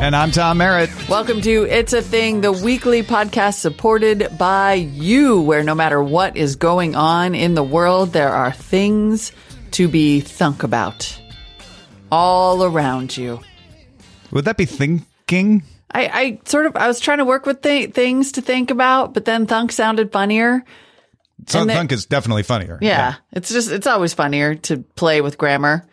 And 0.00 0.14
I'm 0.14 0.30
Tom 0.30 0.58
Merritt. 0.58 0.90
Welcome 1.08 1.40
to 1.40 1.64
It's 1.64 1.92
a 1.92 2.00
Thing, 2.00 2.40
the 2.40 2.52
weekly 2.52 3.02
podcast 3.02 3.54
supported 3.54 4.28
by 4.38 4.74
you, 4.74 5.40
where 5.40 5.64
no 5.64 5.74
matter 5.74 6.00
what 6.00 6.36
is 6.36 6.54
going 6.54 6.94
on 6.94 7.34
in 7.34 7.54
the 7.54 7.64
world, 7.64 8.12
there 8.12 8.28
are 8.30 8.52
things 8.52 9.32
to 9.72 9.88
be 9.88 10.20
thunk 10.20 10.62
about 10.62 11.20
all 12.12 12.62
around 12.62 13.16
you. 13.16 13.40
Would 14.30 14.44
that 14.44 14.56
be 14.56 14.66
thinking? 14.66 15.64
I, 15.90 16.06
I 16.06 16.40
sort 16.44 16.66
of 16.66 16.76
I 16.76 16.86
was 16.86 17.00
trying 17.00 17.18
to 17.18 17.24
work 17.24 17.44
with 17.44 17.60
th- 17.62 17.92
things 17.92 18.32
to 18.32 18.40
think 18.40 18.70
about, 18.70 19.14
but 19.14 19.24
then 19.24 19.46
thunk 19.46 19.72
sounded 19.72 20.12
funnier. 20.12 20.64
So 21.48 21.66
thunk 21.66 21.90
is 21.90 22.06
definitely 22.06 22.44
funnier. 22.44 22.78
Yeah, 22.80 23.16
it's 23.32 23.50
just 23.50 23.70
it's 23.70 23.86
always 23.88 24.14
funnier 24.14 24.54
to 24.54 24.78
play 24.78 25.20
with 25.20 25.36
grammar. 25.38 25.84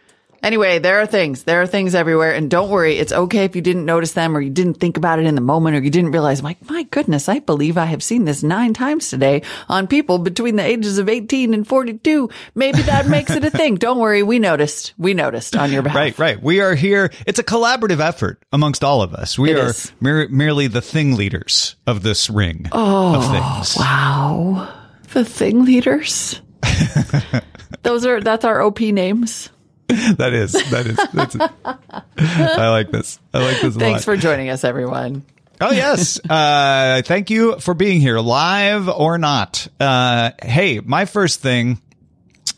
Anyway, 0.46 0.78
there 0.78 1.02
are 1.02 1.08
things. 1.08 1.44
There 1.44 1.64
are 1.64 1.66
things 1.66 1.96
everywhere, 1.96 2.36
and 2.36 2.52
don't 2.52 2.70
worry. 2.70 2.98
It's 2.98 3.12
okay 3.12 3.46
if 3.46 3.56
you 3.56 3.64
didn't 3.64 3.84
notice 3.84 4.12
them, 4.12 4.38
or 4.38 4.40
you 4.40 4.52
didn't 4.52 4.76
think 4.76 4.96
about 4.96 5.18
it 5.18 5.26
in 5.26 5.34
the 5.34 5.42
moment, 5.42 5.76
or 5.76 5.80
you 5.80 5.90
didn't 5.90 6.12
realize. 6.12 6.44
Like, 6.44 6.70
my 6.70 6.84
goodness, 6.84 7.28
I 7.28 7.40
believe 7.40 7.80
I 7.80 7.86
have 7.86 8.04
seen 8.04 8.26
this 8.26 8.44
nine 8.44 8.76
times 8.76 9.10
today 9.10 9.42
on 9.68 9.88
people 9.88 10.20
between 10.20 10.56
the 10.56 10.64
ages 10.64 11.00
of 11.00 11.10
eighteen 11.10 11.56
and 11.56 11.68
forty-two. 11.68 12.30
Maybe 12.54 12.84
that 12.84 13.08
makes 13.10 13.32
it 13.32 13.44
a 13.44 13.50
thing. 13.50 13.78
Don't 13.78 13.98
worry, 13.98 14.22
we 14.22 14.38
noticed. 14.38 14.94
We 15.00 15.16
noticed 15.16 15.56
on 15.56 15.72
your 15.72 15.82
behalf. 15.82 15.98
Right, 15.98 16.20
right. 16.20 16.40
We 16.40 16.62
are 16.62 16.76
here. 16.76 17.12
It's 17.26 17.40
a 17.40 17.44
collaborative 17.44 18.00
effort 18.00 18.44
amongst 18.54 18.84
all 18.84 19.02
of 19.02 19.16
us. 19.16 19.40
We 19.40 19.50
It 19.50 19.58
are 19.58 19.74
mere, 20.00 20.28
merely 20.30 20.68
the 20.68 20.82
thing 20.82 21.16
leaders 21.16 21.76
of 21.88 22.04
this 22.04 22.30
ring 22.30 22.68
of 22.68 22.72
oh, 22.74 23.32
things. 23.32 23.78
Wow, 23.80 24.72
the 25.12 25.26
thing 25.26 25.66
leaders. 25.66 26.40
Those 27.82 28.06
are 28.06 28.22
that's 28.22 28.46
our 28.46 28.62
OP 28.62 28.82
names. 28.82 29.50
That 30.18 30.34
is, 30.34 30.52
that 30.72 30.86
is, 30.86 30.98
that's 31.14 31.36
I 31.38 32.70
like 32.70 32.92
this. 32.92 33.20
I 33.34 33.40
like 33.44 33.62
this 33.62 33.76
a 33.76 33.80
Thanks 33.80 34.06
for 34.06 34.18
joining 34.18 34.50
us, 34.50 34.64
everyone. 34.64 35.24
Oh 35.62 35.72
yes. 35.72 36.20
Uh, 36.30 37.02
thank 37.04 37.30
you 37.30 37.60
for 37.60 37.74
being 37.74 38.02
here, 38.02 38.20
live 38.20 38.90
or 38.90 39.18
not. 39.18 39.68
Uh, 39.80 40.32
hey, 40.44 40.80
my 40.80 41.06
first 41.06 41.42
thing 41.42 41.82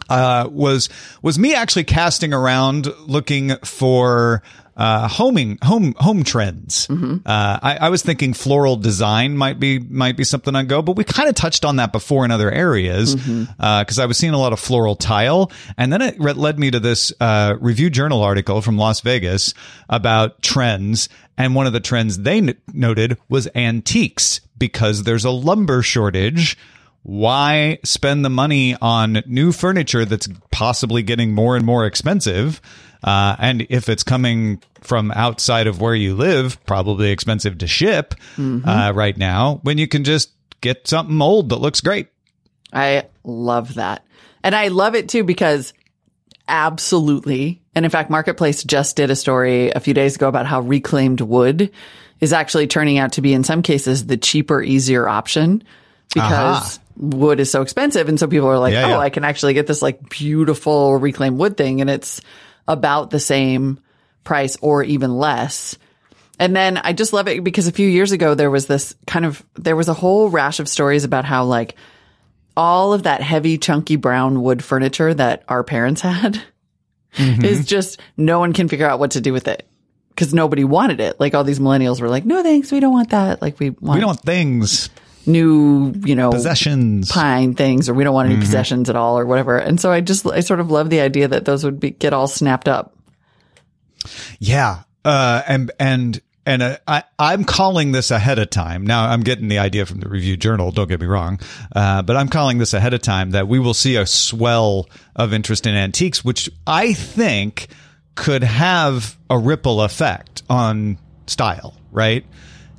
uh, 0.09 0.47
was 0.49 0.89
was 1.21 1.37
me 1.37 1.53
actually 1.53 1.83
casting 1.83 2.33
around 2.33 2.87
looking 3.05 3.55
for 3.57 4.41
uh, 4.77 5.07
homing 5.07 5.57
home 5.63 5.95
home 5.97 6.23
trends. 6.23 6.87
Uh, 6.89 7.19
I, 7.25 7.77
I 7.81 7.89
was 7.89 8.03
thinking 8.03 8.33
floral 8.33 8.75
design 8.77 9.35
might 9.35 9.59
be 9.59 9.79
might 9.79 10.15
be 10.15 10.23
something 10.23 10.55
I'd 10.55 10.69
go, 10.69 10.81
but 10.83 10.95
we 10.95 11.03
kind 11.03 11.27
of 11.27 11.35
touched 11.35 11.65
on 11.65 11.77
that 11.77 11.91
before 11.91 12.23
in 12.23 12.31
other 12.31 12.51
areas 12.51 13.15
because 13.15 13.97
I 13.99 14.05
was 14.05 14.17
seeing 14.17 14.33
a 14.33 14.37
lot 14.37 14.53
of 14.53 14.59
floral 14.59 14.95
tile, 14.95 15.51
and 15.77 15.91
then 15.91 16.01
it 16.03 16.15
re- 16.19 16.33
led 16.33 16.59
me 16.59 16.69
to 16.71 16.79
this 16.79 17.11
uh, 17.19 17.55
review 17.59 17.89
journal 17.89 18.21
article 18.21 18.61
from 18.61 18.77
Las 18.77 19.01
Vegas 19.01 19.53
about 19.89 20.41
trends. 20.43 21.09
And 21.39 21.53
one 21.53 21.67
of 21.67 21.73
the 21.73 21.79
trends 21.79 22.17
they 22.19 22.37
n- 22.37 22.55
noted 22.73 23.17
was 23.29 23.47
antiques 23.53 24.41
because 24.57 25.03
there's 25.03 25.25
a 25.25 25.29
lumber 25.31 25.81
shortage 25.83 26.57
why 27.03 27.79
spend 27.85 28.25
the 28.25 28.29
money 28.29 28.75
on 28.81 29.23
new 29.27 29.53
furniture 29.53 30.03
that's 30.03 30.27
possibly 30.51 31.01
getting 31.03 31.31
more 31.33 31.55
and 31.55 31.65
more 31.65 31.85
expensive? 31.85 32.59
Uh, 33.03 33.35
and 33.39 33.67
if 33.69 33.89
it's 33.89 34.03
coming 34.03 34.61
from 34.81 35.11
outside 35.11 35.67
of 35.67 35.81
where 35.81 35.95
you 35.95 36.15
live, 36.15 36.63
probably 36.65 37.11
expensive 37.11 37.57
to 37.59 37.67
ship 37.67 38.15
uh, 38.39 38.91
right 38.95 39.17
now, 39.17 39.59
when 39.63 39.77
you 39.77 39.87
can 39.87 40.03
just 40.03 40.31
get 40.61 40.87
something 40.87 41.21
old 41.21 41.49
that 41.49 41.57
looks 41.57 41.81
great. 41.81 42.07
I 42.73 43.03
love 43.23 43.75
that. 43.75 44.05
And 44.43 44.55
I 44.55 44.69
love 44.69 44.95
it 44.95 45.09
too 45.09 45.23
because 45.23 45.73
absolutely. 46.47 47.61
And 47.75 47.85
in 47.85 47.91
fact, 47.91 48.09
Marketplace 48.09 48.63
just 48.63 48.95
did 48.95 49.11
a 49.11 49.15
story 49.15 49.71
a 49.71 49.79
few 49.79 49.93
days 49.93 50.15
ago 50.15 50.27
about 50.27 50.45
how 50.45 50.61
reclaimed 50.61 51.21
wood 51.21 51.71
is 52.19 52.33
actually 52.33 52.67
turning 52.67 52.97
out 52.97 53.13
to 53.13 53.21
be 53.21 53.33
in 53.33 53.43
some 53.43 53.61
cases 53.61 54.07
the 54.07 54.17
cheaper, 54.17 54.61
easier 54.61 55.07
option 55.07 55.63
because 56.13 56.77
Aha. 56.77 56.79
wood 56.97 57.39
is 57.39 57.51
so 57.51 57.61
expensive. 57.61 58.09
And 58.09 58.19
so 58.19 58.27
people 58.27 58.47
are 58.47 58.59
like, 58.59 58.73
Yeah, 58.73 58.85
oh, 58.85 58.89
yeah. 58.89 58.99
I 58.99 59.09
can 59.09 59.23
actually 59.23 59.53
get 59.53 59.67
this 59.67 59.81
like 59.81 60.09
beautiful 60.09 60.97
reclaimed 60.97 61.37
wood 61.37 61.57
thing. 61.57 61.81
And 61.81 61.89
it's 61.89 62.21
about 62.67 63.09
the 63.09 63.19
same 63.19 63.79
price 64.23 64.57
or 64.61 64.83
even 64.83 65.17
less. 65.17 65.77
And 66.39 66.55
then 66.55 66.77
I 66.77 66.93
just 66.93 67.13
love 67.13 67.27
it 67.27 67.43
because 67.43 67.67
a 67.67 67.71
few 67.71 67.87
years 67.87 68.11
ago 68.11 68.35
there 68.35 68.51
was 68.51 68.67
this 68.67 68.95
kind 69.07 69.25
of 69.25 69.43
there 69.55 69.75
was 69.75 69.87
a 69.87 69.93
whole 69.93 70.29
rash 70.29 70.59
of 70.59 70.69
stories 70.69 71.03
about 71.03 71.25
how 71.25 71.45
like 71.45 71.75
all 72.55 72.93
of 72.93 73.03
that 73.03 73.21
heavy 73.21 73.57
chunky 73.57 73.95
brown 73.95 74.41
wood 74.41 74.63
furniture 74.63 75.13
that 75.13 75.43
our 75.47 75.63
parents 75.63 76.01
had 76.01 76.41
mm-hmm. 77.15 77.43
is 77.43 77.65
just 77.65 77.99
no 78.17 78.39
one 78.39 78.53
can 78.53 78.67
figure 78.67 78.87
out 78.87 78.99
what 78.99 79.11
to 79.11 79.21
do 79.21 79.33
with 79.33 79.47
it 79.47 79.67
because 80.09 80.33
nobody 80.33 80.63
wanted 80.63 80.99
it. 80.99 81.19
Like 81.19 81.33
all 81.33 81.43
these 81.43 81.59
millennials 81.59 82.01
were 82.01 82.09
like, 82.09 82.25
"No 82.25 82.43
thanks, 82.43 82.71
we 82.71 82.79
don't 82.79 82.93
want 82.93 83.11
that. 83.11 83.41
Like 83.41 83.59
we 83.59 83.71
want, 83.71 83.97
We 83.97 84.01
don't 84.01 84.07
want 84.07 84.21
things, 84.21 84.89
new, 85.27 85.93
you 86.05 86.15
know, 86.15 86.31
possessions. 86.31 87.11
pine 87.11 87.53
things 87.53 87.89
or 87.89 87.93
we 87.93 88.03
don't 88.03 88.13
want 88.13 88.29
any 88.29 88.39
possessions 88.39 88.89
at 88.89 88.95
all 88.95 89.19
or 89.19 89.25
whatever." 89.25 89.57
And 89.57 89.79
so 89.79 89.91
I 89.91 90.01
just 90.01 90.25
I 90.25 90.39
sort 90.39 90.59
of 90.59 90.71
love 90.71 90.89
the 90.89 91.01
idea 91.01 91.27
that 91.27 91.45
those 91.45 91.63
would 91.63 91.79
be 91.79 91.91
get 91.91 92.13
all 92.13 92.27
snapped 92.27 92.67
up. 92.67 92.93
Yeah. 94.39 94.83
Uh, 95.03 95.41
and, 95.47 95.71
and, 95.79 96.21
and 96.45 96.61
uh, 96.61 96.77
I, 96.87 97.03
I'm 97.17 97.43
calling 97.43 97.91
this 97.91 98.11
ahead 98.11 98.39
of 98.39 98.49
time. 98.49 98.85
Now 98.85 99.09
I'm 99.09 99.21
getting 99.21 99.47
the 99.47 99.59
idea 99.59 99.85
from 99.85 99.99
the 99.99 100.09
review 100.09 100.37
journal. 100.37 100.71
Don't 100.71 100.87
get 100.87 100.99
me 100.99 101.07
wrong. 101.07 101.39
Uh, 101.75 102.01
but 102.01 102.15
I'm 102.17 102.29
calling 102.29 102.57
this 102.57 102.73
ahead 102.73 102.93
of 102.93 103.01
time 103.01 103.31
that 103.31 103.47
we 103.47 103.59
will 103.59 103.73
see 103.73 103.95
a 103.95 104.05
swell 104.05 104.89
of 105.15 105.33
interest 105.33 105.65
in 105.65 105.75
antiques, 105.75 106.23
which 106.23 106.49
I 106.65 106.93
think 106.93 107.67
could 108.15 108.43
have 108.43 109.17
a 109.29 109.37
ripple 109.37 109.81
effect 109.81 110.43
on 110.49 110.97
style, 111.27 111.75
right? 111.91 112.25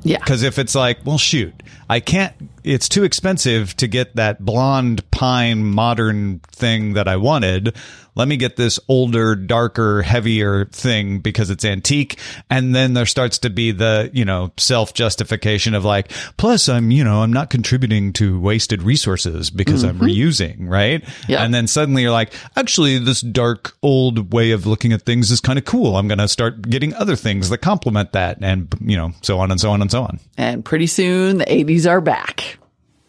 Yeah. 0.02 0.18
Because 0.18 0.42
if 0.42 0.58
it's 0.58 0.74
like, 0.74 0.98
well, 1.04 1.18
shoot, 1.18 1.62
I 1.88 2.00
can't, 2.00 2.34
it's 2.64 2.88
too 2.88 3.04
expensive 3.04 3.74
to 3.76 3.88
get 3.88 4.16
that 4.16 4.44
blonde 4.44 5.08
pine 5.10 5.64
modern 5.64 6.40
thing 6.40 6.94
that 6.94 7.08
I 7.08 7.16
wanted. 7.16 7.74
Let 8.14 8.26
me 8.26 8.36
get 8.36 8.56
this 8.56 8.80
older, 8.88 9.36
darker, 9.36 10.02
heavier 10.02 10.64
thing 10.66 11.20
because 11.20 11.50
it's 11.50 11.64
antique. 11.64 12.18
And 12.50 12.74
then 12.74 12.94
there 12.94 13.06
starts 13.06 13.38
to 13.38 13.50
be 13.50 13.70
the, 13.70 14.10
you 14.12 14.24
know, 14.24 14.50
self 14.56 14.92
justification 14.92 15.72
of 15.72 15.84
like, 15.84 16.10
plus 16.36 16.68
I'm, 16.68 16.90
you 16.90 17.04
know, 17.04 17.22
I'm 17.22 17.32
not 17.32 17.48
contributing 17.48 18.12
to 18.14 18.40
wasted 18.40 18.82
resources 18.82 19.50
because 19.50 19.84
I'm 19.84 20.00
mm-hmm. 20.00 20.06
reusing, 20.06 20.68
right? 20.68 21.04
Yeah. 21.28 21.44
And 21.44 21.54
then 21.54 21.68
suddenly 21.68 22.02
you're 22.02 22.10
like, 22.10 22.34
actually, 22.56 22.98
this 22.98 23.20
dark, 23.20 23.76
old 23.82 24.32
way 24.32 24.50
of 24.50 24.66
looking 24.66 24.92
at 24.92 25.02
things 25.02 25.30
is 25.30 25.40
kind 25.40 25.58
of 25.58 25.64
cool. 25.64 25.96
I'm 25.96 26.08
going 26.08 26.18
to 26.18 26.28
start 26.28 26.62
getting 26.62 26.94
other 26.94 27.14
things 27.14 27.50
that 27.50 27.58
complement 27.58 28.12
that 28.12 28.38
and, 28.42 28.74
you 28.80 28.96
know, 28.96 29.12
so 29.22 29.38
on 29.38 29.52
and 29.52 29.60
so 29.60 29.70
on 29.70 29.80
and 29.80 29.92
so 29.92 30.02
on. 30.02 30.18
And 30.36 30.64
pretty 30.64 30.88
soon 30.88 31.38
the 31.38 31.44
80s 31.44 31.77
are 31.86 32.00
back. 32.00 32.58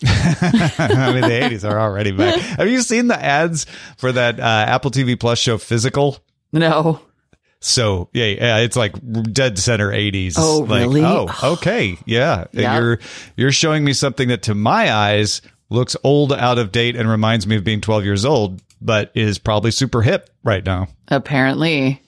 I 0.06 1.12
mean, 1.14 1.22
the 1.22 1.58
80s 1.58 1.70
are 1.70 1.80
already 1.80 2.12
back. 2.12 2.40
Have 2.40 2.70
you 2.70 2.82
seen 2.82 3.08
the 3.08 3.22
ads 3.22 3.66
for 3.98 4.12
that 4.12 4.40
uh, 4.40 4.44
Apple 4.44 4.92
TV 4.92 5.20
Plus 5.20 5.40
show 5.40 5.58
Physical? 5.58 6.18
No. 6.54 7.02
So 7.60 8.10
yeah, 8.14 8.26
yeah, 8.26 8.58
it's 8.60 8.78
like 8.78 8.94
dead 9.34 9.60
center 9.60 9.90
80s. 9.90 10.36
Oh, 10.38 10.60
like, 10.60 10.82
really? 10.82 11.04
Oh, 11.04 11.28
okay. 11.44 11.98
Yeah. 12.06 12.46
Yeah. 12.54 12.80
You're, 12.80 13.00
you're 13.36 13.52
showing 13.52 13.84
me 13.84 13.94
something 13.94 14.30
that 14.30 14.44
to 14.44 14.56
my 14.56 14.94
eyes 14.94 15.42
looks 15.70 15.96
old, 16.04 16.34
out 16.34 16.58
of 16.58 16.72
date, 16.72 16.96
and 16.96 17.10
reminds 17.10 17.46
me 17.46 17.58
of 17.58 17.64
being 17.64 17.82
12 17.82 18.06
years 18.06 18.26
old, 18.26 18.62
but 18.82 19.12
is 19.14 19.38
probably 19.38 19.72
super 19.72 20.02
hip 20.02 20.30
right 20.44 20.66
now. 20.66 20.88
Apparently. 21.10 22.02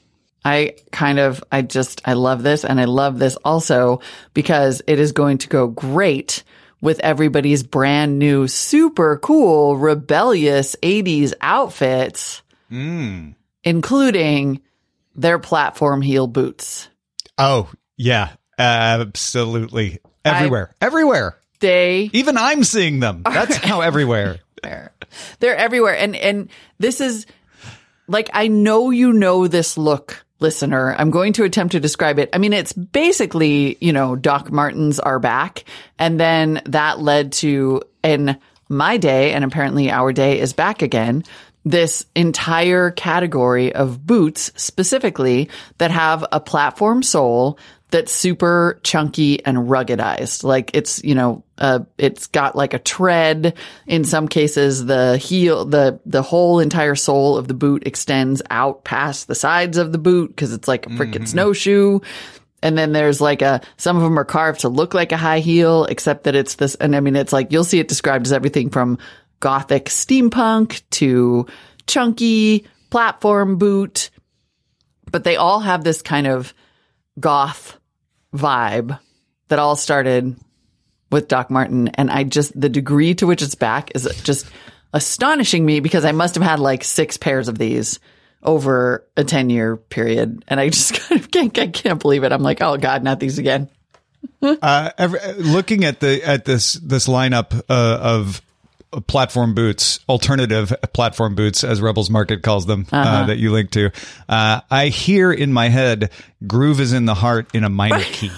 I 0.43 0.75
kind 0.91 1.19
of, 1.19 1.43
I 1.51 1.61
just, 1.61 2.01
I 2.05 2.13
love 2.13 2.43
this. 2.43 2.65
And 2.65 2.79
I 2.79 2.85
love 2.85 3.19
this 3.19 3.35
also 3.37 4.01
because 4.33 4.81
it 4.87 4.99
is 4.99 5.11
going 5.11 5.39
to 5.39 5.47
go 5.49 5.67
great 5.67 6.43
with 6.81 6.99
everybody's 7.01 7.61
brand 7.61 8.17
new, 8.17 8.47
super 8.47 9.17
cool, 9.17 9.77
rebellious 9.77 10.75
80s 10.81 11.33
outfits, 11.41 12.41
hmm. 12.69 13.31
including 13.63 14.61
their 15.15 15.37
platform 15.37 16.01
heel 16.01 16.25
boots. 16.25 16.89
Oh, 17.37 17.71
yeah. 17.97 18.29
Absolutely. 18.57 19.99
Everywhere. 20.23 20.75
everywhere. 20.81 21.37
They 21.59 22.09
Even 22.13 22.37
I'm 22.37 22.63
seeing 22.63 22.99
them. 22.99 23.21
That's 23.23 23.55
how 23.57 23.81
everywhere. 23.81 24.39
everywhere. 24.63 24.93
They're 25.39 25.55
everywhere. 25.55 25.95
And 25.97 26.15
and 26.15 26.49
this 26.79 27.01
is 27.01 27.25
like 28.07 28.29
I 28.33 28.47
know 28.47 28.89
you 28.89 29.13
know 29.13 29.47
this 29.47 29.77
look, 29.77 30.25
listener. 30.41 30.95
I'm 30.97 31.11
going 31.11 31.33
to 31.33 31.43
attempt 31.43 31.73
to 31.73 31.79
describe 31.79 32.19
it. 32.19 32.29
I 32.33 32.37
mean, 32.37 32.53
it's 32.53 32.73
basically, 32.73 33.77
you 33.79 33.93
know, 33.93 34.15
Doc 34.15 34.51
Martens 34.51 34.99
are 34.99 35.19
back. 35.19 35.65
And 35.99 36.19
then 36.19 36.61
that 36.65 36.99
led 36.99 37.33
to 37.33 37.81
in 38.03 38.37
my 38.67 38.97
day, 38.97 39.33
and 39.33 39.43
apparently 39.43 39.91
our 39.91 40.13
day 40.13 40.39
is 40.39 40.53
back 40.53 40.81
again. 40.81 41.23
This 41.63 42.05
entire 42.15 42.89
category 42.89 43.73
of 43.73 44.05
boots 44.05 44.51
specifically 44.55 45.49
that 45.77 45.91
have 45.91 46.25
a 46.31 46.39
platform 46.39 47.03
sole 47.03 47.59
that's 47.91 48.11
super 48.11 48.79
chunky 48.83 49.45
and 49.45 49.57
ruggedized. 49.57 50.43
Like 50.43 50.71
it's, 50.73 51.03
you 51.03 51.13
know, 51.13 51.43
uh, 51.57 51.81
it's 51.97 52.27
got 52.27 52.55
like 52.55 52.73
a 52.73 52.79
tread. 52.79 53.55
In 53.85 54.05
some 54.05 54.27
cases, 54.27 54.85
the 54.85 55.17
heel, 55.17 55.65
the, 55.65 55.99
the 56.05 56.21
whole 56.21 56.59
entire 56.59 56.95
sole 56.95 57.37
of 57.37 57.47
the 57.47 57.53
boot 57.53 57.85
extends 57.85 58.41
out 58.49 58.83
past 58.85 59.27
the 59.27 59.35
sides 59.35 59.77
of 59.77 59.91
the 59.91 59.97
boot 59.97 60.29
because 60.29 60.53
it's 60.53 60.67
like 60.67 60.87
a 60.87 60.89
freaking 60.89 61.27
snowshoe. 61.27 61.99
And 62.63 62.77
then 62.77 62.93
there's 62.93 63.19
like 63.19 63.41
a, 63.41 63.61
some 63.77 63.97
of 63.97 64.03
them 64.03 64.17
are 64.17 64.25
carved 64.25 64.61
to 64.61 64.69
look 64.69 64.93
like 64.93 65.11
a 65.11 65.17
high 65.17 65.39
heel, 65.39 65.85
except 65.85 66.23
that 66.23 66.35
it's 66.35 66.55
this, 66.55 66.75
and 66.75 66.95
I 66.95 67.01
mean, 67.01 67.15
it's 67.15 67.33
like, 67.33 67.51
you'll 67.51 67.63
see 67.63 67.79
it 67.79 67.87
described 67.87 68.25
as 68.25 68.33
everything 68.33 68.69
from 68.69 68.99
gothic 69.39 69.85
steampunk 69.85 70.83
to 70.91 71.45
chunky 71.87 72.65
platform 72.89 73.57
boot. 73.57 74.11
But 75.11 75.25
they 75.25 75.35
all 75.35 75.59
have 75.59 75.83
this 75.83 76.01
kind 76.01 76.27
of 76.27 76.53
goth 77.19 77.77
vibe 78.33 78.99
that 79.47 79.59
all 79.59 79.75
started 79.75 80.35
with 81.11 81.27
Doc 81.27 81.49
Marten. 81.49 81.89
And 81.89 82.09
I 82.09 82.23
just, 82.23 82.59
the 82.59 82.69
degree 82.69 83.13
to 83.15 83.27
which 83.27 83.41
it's 83.41 83.55
back 83.55 83.91
is 83.95 84.03
just 84.23 84.47
astonishing 84.93 85.65
me 85.65 85.79
because 85.79 86.05
I 86.05 86.11
must 86.11 86.35
have 86.35 86.43
had 86.43 86.59
like 86.59 86.83
six 86.83 87.17
pairs 87.17 87.47
of 87.47 87.57
these 87.57 87.99
over 88.43 89.05
a 89.15 89.23
10 89.23 89.49
year 89.49 89.77
period. 89.77 90.43
And 90.47 90.59
I 90.59 90.69
just 90.69 90.93
kind 91.09 91.21
of 91.21 91.31
can't, 91.31 91.57
I 91.59 91.67
can't 91.67 92.01
believe 92.01 92.23
it. 92.23 92.31
I'm 92.31 92.43
like, 92.43 92.61
oh 92.61 92.77
God, 92.77 93.03
not 93.03 93.19
these 93.19 93.37
again. 93.37 93.69
Uh, 94.41 94.91
every, 94.97 95.19
looking 95.33 95.83
at 95.83 95.99
the 95.99 96.23
at 96.23 96.45
this 96.45 96.73
this 96.73 97.07
lineup 97.07 97.59
uh, 97.69 97.97
of 98.01 98.41
platform 99.07 99.53
boots, 99.53 99.99
alternative 100.09 100.73
platform 100.93 101.35
boots, 101.35 101.63
as 101.63 101.81
Rebels 101.81 102.09
Market 102.09 102.43
calls 102.43 102.65
them, 102.65 102.85
uh, 102.91 103.25
that 103.27 103.37
you 103.37 103.51
link 103.51 103.71
to, 103.71 103.91
uh, 104.27 104.61
I 104.69 104.87
hear 104.87 105.31
in 105.31 105.53
my 105.53 105.69
head, 105.69 106.11
"Groove 106.45 106.79
is 106.79 106.91
in 106.93 107.05
the 107.05 107.13
heart" 107.15 107.47
in 107.53 107.63
a 107.63 107.69
minor 107.69 107.99
key. 108.03 108.31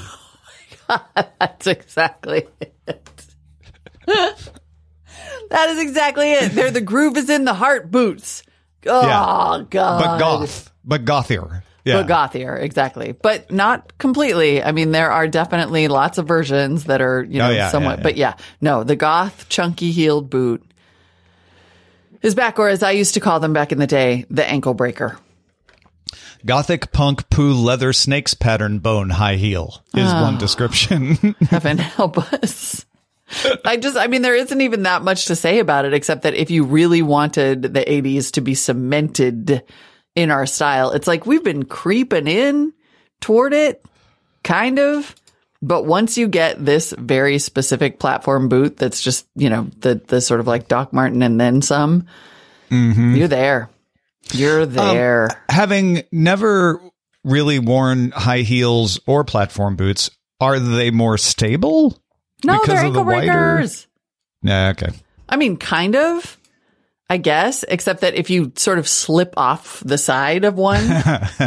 That's 1.39 1.65
exactly 1.67 2.45
it. 2.87 3.09
that 4.05 5.69
is 5.69 5.79
exactly 5.79 6.31
it. 6.33 6.51
They're 6.53 6.71
the 6.71 6.81
groove 6.81 7.17
is 7.17 7.29
in 7.29 7.45
the 7.45 7.53
heart 7.53 7.89
boots. 7.91 8.43
Oh 8.85 9.01
Yeah. 9.01 9.63
God. 9.69 10.01
but 10.03 10.17
goth, 10.19 10.71
but 10.83 11.05
gothier. 11.05 11.63
Yeah, 11.85 12.01
But 12.03 12.07
gothier, 12.31 12.61
exactly. 12.61 13.11
But 13.11 13.51
not 13.51 13.97
completely. 13.97 14.63
I 14.63 14.71
mean, 14.71 14.91
there 14.91 15.11
are 15.11 15.27
definitely 15.27 15.89
lots 15.89 16.17
of 16.17 16.27
versions 16.27 16.85
that 16.85 17.01
are, 17.01 17.23
you 17.23 17.39
know, 17.39 17.47
Oh, 17.47 17.51
yeah, 17.51 17.69
somewhat, 17.69 17.97
yeah, 17.99 18.03
but 18.03 18.15
yeah, 18.17 18.33
no, 18.61 18.83
the 18.85 18.95
goth 18.95 19.49
chunky 19.49 19.91
heeled 19.91 20.29
boot 20.29 20.63
is 22.21 22.35
back, 22.35 22.57
or 22.57 22.69
as 22.69 22.83
I 22.83 22.91
used 22.91 23.15
to 23.15 23.19
call 23.19 23.41
them 23.41 23.51
back 23.51 23.71
in 23.73 23.79
the 23.79 23.87
day, 23.87 24.25
the 24.29 24.49
ankle 24.49 24.73
breaker. 24.73 25.17
gothic 26.45 26.91
punk 26.91 27.29
poo 27.29 27.53
leather 27.53 27.91
snakes 27.93 28.33
pattern 28.33 28.79
bone 28.79 29.09
high 29.09 29.35
heel 29.35 29.81
is 29.93 30.07
Ah. 30.07 30.21
one 30.23 30.37
description. 30.37 31.15
Heaven 31.49 31.77
help 31.77 32.17
us. 32.33 32.85
I 33.65 33.77
just, 33.77 33.97
I 33.97 34.07
mean, 34.07 34.21
there 34.21 34.35
isn't 34.35 34.61
even 34.61 34.83
that 34.83 35.01
much 35.03 35.25
to 35.25 35.35
say 35.35 35.59
about 35.59 35.85
it, 35.85 35.93
except 35.93 36.21
that 36.23 36.35
if 36.35 36.51
you 36.51 36.63
really 36.65 37.01
wanted 37.01 37.61
the 37.73 37.81
80s 37.83 38.31
to 38.33 38.41
be 38.41 38.53
cemented 38.55 39.63
in 40.15 40.31
our 40.31 40.45
style, 40.45 40.91
it's 40.91 41.07
like 41.07 41.25
we've 41.25 41.43
been 41.43 41.65
creeping 41.65 42.27
in 42.27 42.73
toward 43.21 43.53
it, 43.53 43.85
kind 44.43 44.79
of. 44.79 45.15
But 45.61 45.85
once 45.85 46.17
you 46.17 46.27
get 46.27 46.63
this 46.63 46.93
very 46.97 47.39
specific 47.39 47.99
platform 47.99 48.49
boot 48.49 48.77
that's 48.77 49.01
just, 49.01 49.25
you 49.35 49.49
know, 49.49 49.69
the, 49.79 49.95
the 49.95 50.19
sort 50.19 50.39
of 50.39 50.47
like 50.47 50.67
Doc 50.67 50.91
Marten 50.91 51.21
and 51.21 51.39
then 51.39 51.61
some, 51.61 52.07
mm-hmm. 52.69 53.15
you're 53.15 53.29
there. 53.29 53.69
You're 54.33 54.63
um, 54.63 54.73
there. 54.73 55.29
Having 55.49 56.03
never 56.11 56.81
really 57.23 57.59
worn 57.59 58.11
high 58.11 58.41
heels 58.41 58.99
or 59.07 59.23
platform 59.23 59.77
boots, 59.77 60.09
are 60.41 60.59
they 60.59 60.91
more 60.91 61.17
stable? 61.17 61.97
no, 62.43 62.59
because 62.59 62.67
they're 62.67 62.85
of 62.87 62.93
the 62.93 62.99
ankle 62.99 63.05
wider- 63.05 63.55
breakers. 63.55 63.87
Yeah, 64.41 64.69
okay. 64.69 64.89
I 65.29 65.37
mean, 65.37 65.57
kind 65.57 65.95
of, 65.95 66.37
I 67.09 67.17
guess, 67.17 67.63
except 67.67 68.01
that 68.01 68.15
if 68.15 68.29
you 68.29 68.51
sort 68.55 68.79
of 68.79 68.87
slip 68.87 69.33
off 69.37 69.81
the 69.85 69.97
side 69.97 70.45
of 70.45 70.55
one, 70.55 70.81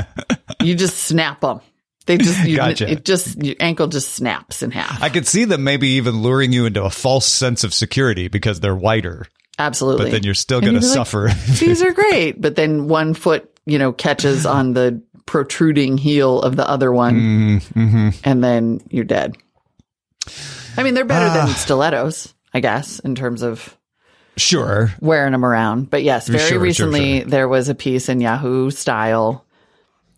you 0.63 0.75
just 0.75 0.99
snap 0.99 1.41
them. 1.41 1.61
They 2.07 2.19
just, 2.19 2.47
you, 2.47 2.57
Gotcha. 2.57 2.89
it 2.89 3.05
just, 3.05 3.43
your 3.43 3.57
ankle 3.59 3.89
just 3.89 4.11
snaps 4.13 4.63
in 4.63 4.71
half. 4.71 5.03
I 5.03 5.09
could 5.09 5.27
see 5.27 5.45
them 5.45 5.65
maybe 5.65 5.89
even 5.93 6.23
luring 6.23 6.53
you 6.53 6.67
into 6.67 6.85
a 6.85 6.91
false 6.91 7.27
sense 7.27 7.65
of 7.65 7.75
security 7.75 8.29
because 8.29 8.61
they're 8.61 8.77
wider, 8.77 9.27
Absolutely. 9.59 10.05
but 10.05 10.11
then 10.13 10.23
you're 10.23 10.35
still 10.35 10.61
going 10.61 10.75
to 10.75 10.81
be 10.81 10.87
like, 10.87 10.95
suffer. 10.95 11.31
These 11.59 11.83
are 11.83 11.93
great. 11.93 12.41
But 12.41 12.55
then 12.55 12.87
one 12.87 13.13
foot, 13.15 13.51
you 13.67 13.79
know, 13.79 13.93
catches 13.93 14.47
on 14.47 14.73
the 14.75 15.03
protruding 15.25 15.99
heel 15.99 16.41
of 16.43 16.55
the 16.55 16.69
other 16.69 16.93
one, 16.93 17.61
Mm-hmm. 17.61 18.11
and 18.23 18.45
then 18.45 18.81
you're 18.91 19.05
dead. 19.05 19.35
I 20.77 20.83
mean, 20.85 20.95
they're 20.95 21.05
better 21.05 21.27
Ah. 21.27 21.47
than 21.47 21.55
stilettos, 21.57 22.33
I 22.55 22.61
guess, 22.61 23.01
in 23.01 23.17
terms 23.17 23.43
of 23.43 23.77
sure. 24.37 24.93
wearing 25.01 25.33
them 25.33 25.45
around. 25.45 25.91
But 25.91 26.03
yes, 26.03 26.29
very 26.29 26.41
Sure, 26.41 26.49
sure, 26.49 26.59
recently 26.59 27.21
sure. 27.21 27.29
there 27.29 27.49
was 27.49 27.69
a 27.69 27.75
piece 27.75 28.09
in 28.09 28.21
Yahoo 28.21 28.71
Style. 28.71 29.45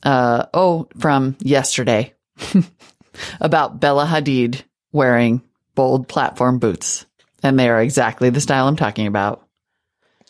Uh, 0.03 0.47
oh, 0.55 0.89
from 0.99 1.37
yesterday 1.41 2.15
about 3.41 3.81
Bella 3.81 4.07
Hadid 4.07 4.63
wearing 4.93 5.43
bold 5.75 6.09
platform 6.09 6.59
boots. 6.59 7.05
And 7.43 7.59
they 7.59 7.69
are 7.69 7.81
exactly 7.81 8.31
the 8.31 8.41
style 8.41 8.67
I'm 8.69 8.77
talking 8.77 9.07
about. 9.07 9.45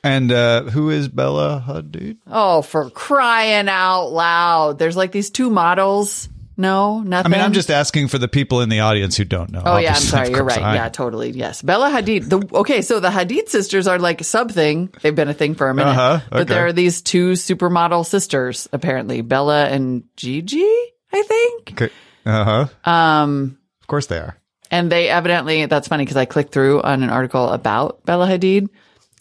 And 0.05 0.31
uh, 0.31 0.63
who 0.65 0.91
is 0.91 1.09
Bella 1.09 1.65
Hadid? 1.67 2.19
Oh, 2.27 2.63
for 2.63 2.89
crying 2.91 3.69
out 3.69 4.09
loud. 4.09 4.79
There's 4.79 4.97
like 4.97 5.13
these 5.13 5.31
two 5.31 5.51
models. 5.51 6.29
No, 6.61 7.01
nothing. 7.01 7.33
I 7.33 7.37
mean, 7.37 7.45
I'm 7.45 7.53
just 7.53 7.71
asking 7.71 8.09
for 8.09 8.19
the 8.19 8.27
people 8.27 8.61
in 8.63 8.69
the 8.69 8.81
audience 8.81 9.17
who 9.17 9.25
don't 9.25 9.51
know. 9.53 9.63
Oh 9.65 9.79
yeah, 9.79 9.91
I'm 9.95 10.01
sorry. 10.01 10.31
You're 10.31 10.43
right. 10.45 10.61
I- 10.61 10.75
Yeah, 10.75 10.89
totally. 10.89 11.31
Yes, 11.31 11.63
Bella 11.63 11.89
Hadid. 11.89 12.29
The 12.29 12.45
okay, 12.59 12.83
so 12.83 12.99
the 12.99 13.11
Hadid 13.11 13.49
sisters 13.49 13.87
are 13.87 13.99
like 13.99 14.25
sub 14.25 14.51
thing. 14.51 14.93
They've 15.03 15.15
been 15.15 15.29
a 15.29 15.35
thing 15.35 15.55
for 15.55 15.71
a 15.71 15.75
minute, 15.75 15.91
Uh-huh, 15.93 16.21
but 16.31 16.49
there 16.49 16.67
are 16.67 16.73
these 16.73 17.01
two 17.01 17.33
supermodel 17.33 18.05
sisters 18.05 18.69
apparently, 18.73 19.21
Bella 19.23 19.67
and 19.67 20.03
Gigi. 20.17 20.67
I 21.13 21.23
think. 21.23 21.73
Okay. 21.83 21.95
Uh 22.27 22.67
huh. 22.85 22.91
Um, 22.91 23.57
Of 23.81 23.87
course 23.87 24.07
they 24.07 24.19
are. 24.19 24.37
and 24.71 24.91
they 24.93 25.09
evidently 25.09 25.65
that's 25.67 25.87
funny 25.89 26.05
because 26.05 26.17
I 26.19 26.25
clicked 26.27 26.53
through 26.53 26.83
on 26.83 27.03
an 27.05 27.09
article 27.11 27.49
about 27.51 28.05
Bella 28.05 28.27
Hadid, 28.27 28.67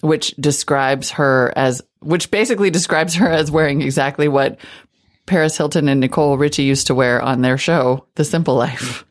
which 0.01 0.35
describes 0.37 1.11
her 1.11 1.53
as 1.55 1.81
which 1.99 2.29
basically 2.31 2.69
describes 2.71 3.15
her 3.15 3.29
as 3.29 3.49
wearing 3.51 3.81
exactly 3.81 4.27
what 4.27 4.59
Paris 5.27 5.55
Hilton 5.57 5.87
and 5.87 5.99
Nicole 5.99 6.37
Richie 6.37 6.63
used 6.63 6.87
to 6.87 6.95
wear 6.95 7.21
on 7.21 7.41
their 7.41 7.57
show, 7.59 8.07
The 8.15 8.23
Simple 8.25 8.55
Life. 8.55 9.05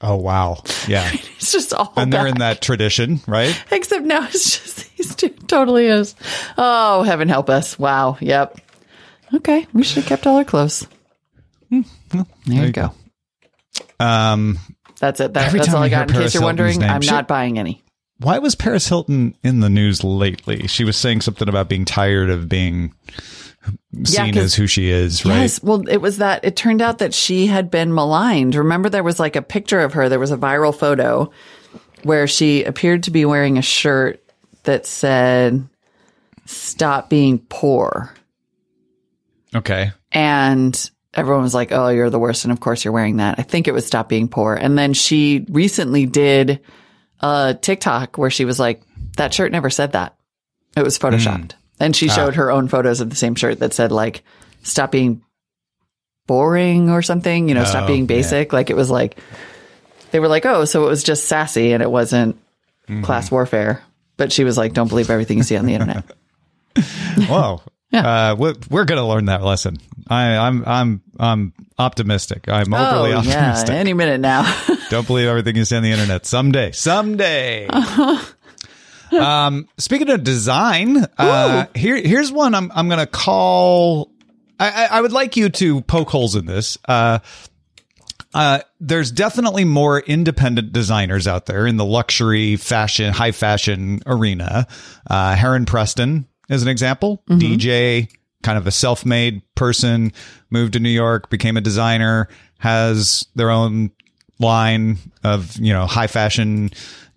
Oh 0.00 0.16
wow. 0.16 0.62
Yeah. 0.86 1.10
It's 1.40 1.52
just 1.52 1.72
all 1.72 1.90
and 1.96 2.12
they're 2.12 2.26
in 2.26 2.38
that 2.38 2.60
tradition, 2.60 3.20
right? 3.26 3.58
Except 3.72 4.04
now 4.04 4.24
it's 4.26 4.58
just 4.58 4.96
these 4.98 5.14
two. 5.14 5.30
Totally 5.30 5.86
is. 5.86 6.14
Oh, 6.58 7.02
heaven 7.02 7.28
help 7.30 7.48
us. 7.48 7.78
Wow. 7.78 8.18
Yep. 8.20 8.60
Okay. 9.36 9.66
We 9.72 9.82
should 9.82 9.96
have 10.02 10.06
kept 10.06 10.26
all 10.26 10.36
our 10.36 10.44
clothes. 10.44 10.86
Hmm. 11.70 11.80
There 12.44 12.66
you 12.66 12.72
go. 12.72 12.92
Um, 13.98 14.58
That's 14.98 15.20
it. 15.20 15.32
That, 15.32 15.46
Every 15.46 15.60
that's 15.60 15.68
time 15.68 15.76
all 15.76 15.82
I 15.82 15.86
I 15.86 15.88
got. 15.88 16.08
In 16.08 16.14
Paris 16.14 16.26
case 16.26 16.34
you're 16.34 16.42
Hilton's 16.42 16.58
wondering, 16.60 16.78
name, 16.80 16.90
I'm 16.90 17.00
she- 17.00 17.10
not 17.10 17.26
buying 17.26 17.58
any. 17.58 17.82
why 18.18 18.38
was 18.38 18.54
Paris 18.54 18.86
Hilton 18.86 19.34
in 19.42 19.60
the 19.60 19.70
news 19.70 20.04
lately? 20.04 20.66
She 20.66 20.84
was 20.84 20.96
saying 20.98 21.22
something 21.22 21.48
about 21.48 21.70
being 21.70 21.86
tired 21.86 22.28
of 22.28 22.48
being 22.50 22.94
seen 24.04 24.34
'cause- 24.34 24.44
as 24.44 24.54
who 24.54 24.66
she 24.66 24.90
is, 24.90 25.24
right? 25.24 25.42
Yes. 25.42 25.62
Well, 25.62 25.84
it 25.88 25.98
was 25.98 26.18
that 26.18 26.44
it 26.44 26.56
turned 26.56 26.80
out 26.82 26.98
that 26.98 27.14
she 27.14 27.46
had 27.46 27.70
been 27.70 27.94
maligned. 27.94 28.54
Remember, 28.54 28.88
there 28.88 29.02
was 29.02 29.20
like 29.20 29.36
a 29.36 29.42
picture 29.42 29.80
of 29.80 29.94
her. 29.94 30.08
There 30.08 30.18
was 30.18 30.30
a 30.30 30.36
viral 30.36 30.74
photo 30.74 31.30
where 32.02 32.26
she 32.26 32.64
appeared 32.64 33.02
to 33.04 33.10
be 33.10 33.24
wearing 33.24 33.58
a 33.58 33.62
shirt 33.62 34.22
that 34.64 34.86
said, 34.86 35.66
Stop 36.46 37.08
being 37.10 37.38
poor. 37.48 38.14
Okay. 39.54 39.92
and 40.12 40.90
everyone 41.14 41.42
was 41.42 41.54
like, 41.54 41.72
"Oh, 41.72 41.88
you're 41.88 42.10
the 42.10 42.18
worst," 42.18 42.44
and 42.44 42.52
of 42.52 42.60
course 42.60 42.84
you're 42.84 42.92
wearing 42.92 43.16
that. 43.16 43.36
I 43.38 43.42
think 43.42 43.66
it 43.66 43.74
was 43.74 43.86
"Stop 43.86 44.08
Being 44.08 44.28
Poor." 44.28 44.54
And 44.54 44.78
then 44.78 44.92
she 44.92 45.44
recently 45.48 46.06
did 46.06 46.60
a 47.20 47.56
TikTok 47.60 48.16
where 48.18 48.30
she 48.30 48.44
was 48.44 48.58
like, 48.58 48.82
that 49.16 49.34
shirt 49.34 49.52
never 49.52 49.70
said 49.70 49.92
that. 49.92 50.16
It 50.76 50.82
was 50.82 50.96
hmm. 50.96 51.06
photoshopped. 51.06 51.52
And 51.80 51.96
she 51.96 52.08
showed 52.08 52.34
her 52.36 52.50
own 52.50 52.68
photos 52.68 53.00
of 53.00 53.10
the 53.10 53.16
same 53.16 53.34
shirt 53.34 53.58
that 53.60 53.72
said 53.72 53.90
like, 53.90 54.22
stop 54.62 54.92
being 54.92 55.22
boring 56.26 56.90
or 56.90 57.02
something, 57.02 57.48
you 57.48 57.54
know, 57.54 57.64
stop 57.64 57.84
Oh, 57.84 57.86
being 57.86 58.06
basic. 58.06 58.52
Like 58.52 58.70
it 58.70 58.76
was 58.76 58.90
like, 58.90 59.18
they 60.10 60.20
were 60.20 60.28
like, 60.28 60.44
oh, 60.46 60.64
so 60.66 60.84
it 60.84 60.88
was 60.88 61.02
just 61.02 61.24
sassy 61.24 61.72
and 61.72 61.82
it 61.82 61.90
wasn't 61.90 62.38
class 63.02 63.30
warfare. 63.30 63.82
But 64.16 64.30
she 64.30 64.44
was 64.44 64.58
like, 64.58 64.74
don't 64.74 64.88
believe 64.88 65.10
everything 65.10 65.38
you 65.38 65.42
see 65.42 65.56
on 65.56 65.64
the 65.64 65.74
internet. 65.74 66.04
Whoa. 67.26 67.62
Uh, 67.92 68.36
we're, 68.38 68.54
we're 68.70 68.84
going 68.84 69.00
to 69.00 69.06
learn 69.06 69.24
that 69.26 69.42
lesson. 69.42 69.78
I, 70.08 70.36
I'm, 70.36 70.64
I'm, 70.64 71.02
I'm 71.18 71.52
optimistic. 71.78 72.48
I'm 72.48 72.72
overly 72.72 73.12
oh, 73.12 73.22
yeah. 73.22 73.50
optimistic. 73.50 73.70
Any 73.74 73.94
minute 73.94 74.20
now. 74.20 74.42
Don't 74.90 75.06
believe 75.06 75.26
everything 75.26 75.56
you 75.56 75.64
see 75.64 75.76
on 75.76 75.82
the 75.82 75.90
internet. 75.90 76.26
Someday, 76.26 76.72
someday. 76.72 77.68
Um, 79.12 79.68
speaking 79.78 80.10
of 80.10 80.22
design, 80.24 81.06
uh, 81.18 81.66
here, 81.74 81.96
here's 81.96 82.32
one 82.32 82.54
I'm, 82.54 82.70
I'm 82.74 82.88
going 82.88 83.00
to 83.00 83.06
call. 83.06 84.12
I, 84.58 84.70
I, 84.70 84.98
I 84.98 85.00
would 85.00 85.12
like 85.12 85.36
you 85.36 85.48
to 85.48 85.80
poke 85.82 86.10
holes 86.10 86.36
in 86.36 86.46
this. 86.46 86.78
Uh, 86.86 87.20
uh, 88.32 88.60
there's 88.78 89.10
definitely 89.10 89.64
more 89.64 89.98
independent 90.00 90.72
designers 90.72 91.26
out 91.26 91.46
there 91.46 91.66
in 91.66 91.76
the 91.76 91.84
luxury 91.84 92.56
fashion, 92.56 93.12
high 93.12 93.32
fashion 93.32 94.00
arena. 94.06 94.66
Uh, 95.08 95.34
Heron 95.34 95.66
Preston 95.66 96.28
is 96.48 96.62
an 96.62 96.68
example. 96.68 97.22
DJ, 97.40 98.08
kind 98.42 98.56
of 98.56 98.66
a 98.66 98.70
self-made 98.70 99.42
person, 99.54 100.12
moved 100.50 100.74
to 100.74 100.80
New 100.80 100.90
York, 100.90 101.28
became 101.28 101.56
a 101.56 101.60
designer, 101.60 102.28
has 102.58 103.26
their 103.34 103.50
own 103.50 103.90
line 104.38 104.98
of, 105.24 105.56
you 105.56 105.72
know, 105.72 105.86
high 105.86 106.06
fashion 106.06 106.70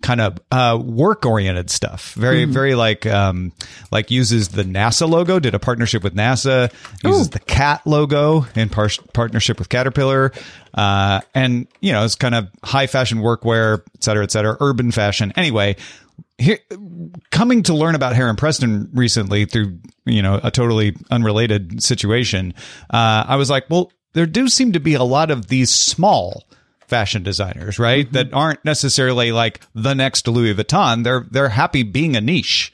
kind 0.04 0.20
of 0.20 0.38
uh, 0.52 0.78
work 0.78 1.24
oriented 1.24 1.70
stuff. 1.70 2.12
Very, 2.12 2.44
very 2.44 2.74
like 2.74 3.06
um, 3.06 3.52
like 3.90 4.10
uses 4.10 4.48
the 4.48 4.62
NASA 4.62 5.08
logo. 5.08 5.38
Did 5.38 5.54
a 5.54 5.58
partnership 5.58 6.04
with 6.04 6.14
NASA. 6.14 6.70
Uses 7.02 7.30
the 7.30 7.38
cat 7.40 7.80
logo 7.86 8.46
in 8.54 8.68
par- 8.68 8.90
partnership 9.14 9.58
with 9.58 9.70
Caterpillar. 9.70 10.30
Uh, 10.74 11.22
and 11.34 11.66
you 11.80 11.92
know, 11.92 12.04
it's 12.04 12.16
kind 12.16 12.34
of 12.34 12.48
high 12.62 12.86
fashion 12.86 13.18
workwear, 13.18 13.80
et 13.94 14.04
cetera, 14.04 14.22
et 14.22 14.30
cetera, 14.30 14.58
urban 14.60 14.92
fashion. 14.92 15.32
Anyway, 15.36 15.76
here, 16.36 16.58
coming 17.30 17.62
to 17.62 17.74
learn 17.74 17.94
about 17.94 18.14
Heron 18.14 18.36
Preston 18.36 18.90
recently 18.92 19.46
through 19.46 19.78
you 20.04 20.20
know 20.20 20.38
a 20.42 20.50
totally 20.50 20.96
unrelated 21.10 21.82
situation, 21.82 22.52
uh, 22.90 23.24
I 23.26 23.36
was 23.36 23.48
like, 23.48 23.70
well, 23.70 23.90
there 24.12 24.26
do 24.26 24.48
seem 24.48 24.72
to 24.72 24.80
be 24.80 24.92
a 24.92 25.02
lot 25.02 25.30
of 25.30 25.46
these 25.46 25.70
small 25.70 26.44
fashion 26.94 27.24
designers, 27.24 27.80
right? 27.80 28.10
That 28.12 28.32
aren't 28.32 28.64
necessarily 28.64 29.32
like 29.32 29.60
the 29.74 29.94
next 29.94 30.28
Louis 30.28 30.54
Vuitton. 30.54 31.02
They're 31.02 31.26
they're 31.28 31.48
happy 31.48 31.82
being 31.82 32.16
a 32.16 32.20
niche, 32.20 32.72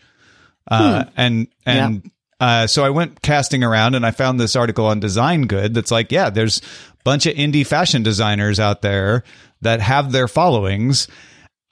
uh, 0.70 1.04
and 1.16 1.48
and. 1.64 2.10
Uh, 2.38 2.66
so 2.66 2.82
I 2.82 2.88
went 2.88 3.20
casting 3.20 3.62
around 3.62 3.94
and 3.94 4.06
I 4.06 4.12
found 4.12 4.40
this 4.40 4.56
article 4.56 4.86
on 4.86 4.98
Design 4.98 5.42
Good 5.42 5.74
that's 5.74 5.90
like, 5.90 6.10
yeah, 6.10 6.30
there's 6.30 6.60
a 6.60 7.02
bunch 7.04 7.26
of 7.26 7.34
indie 7.34 7.66
fashion 7.66 8.02
designers 8.02 8.58
out 8.58 8.80
there 8.80 9.24
that 9.60 9.82
have 9.82 10.10
their 10.10 10.26
followings. 10.26 11.06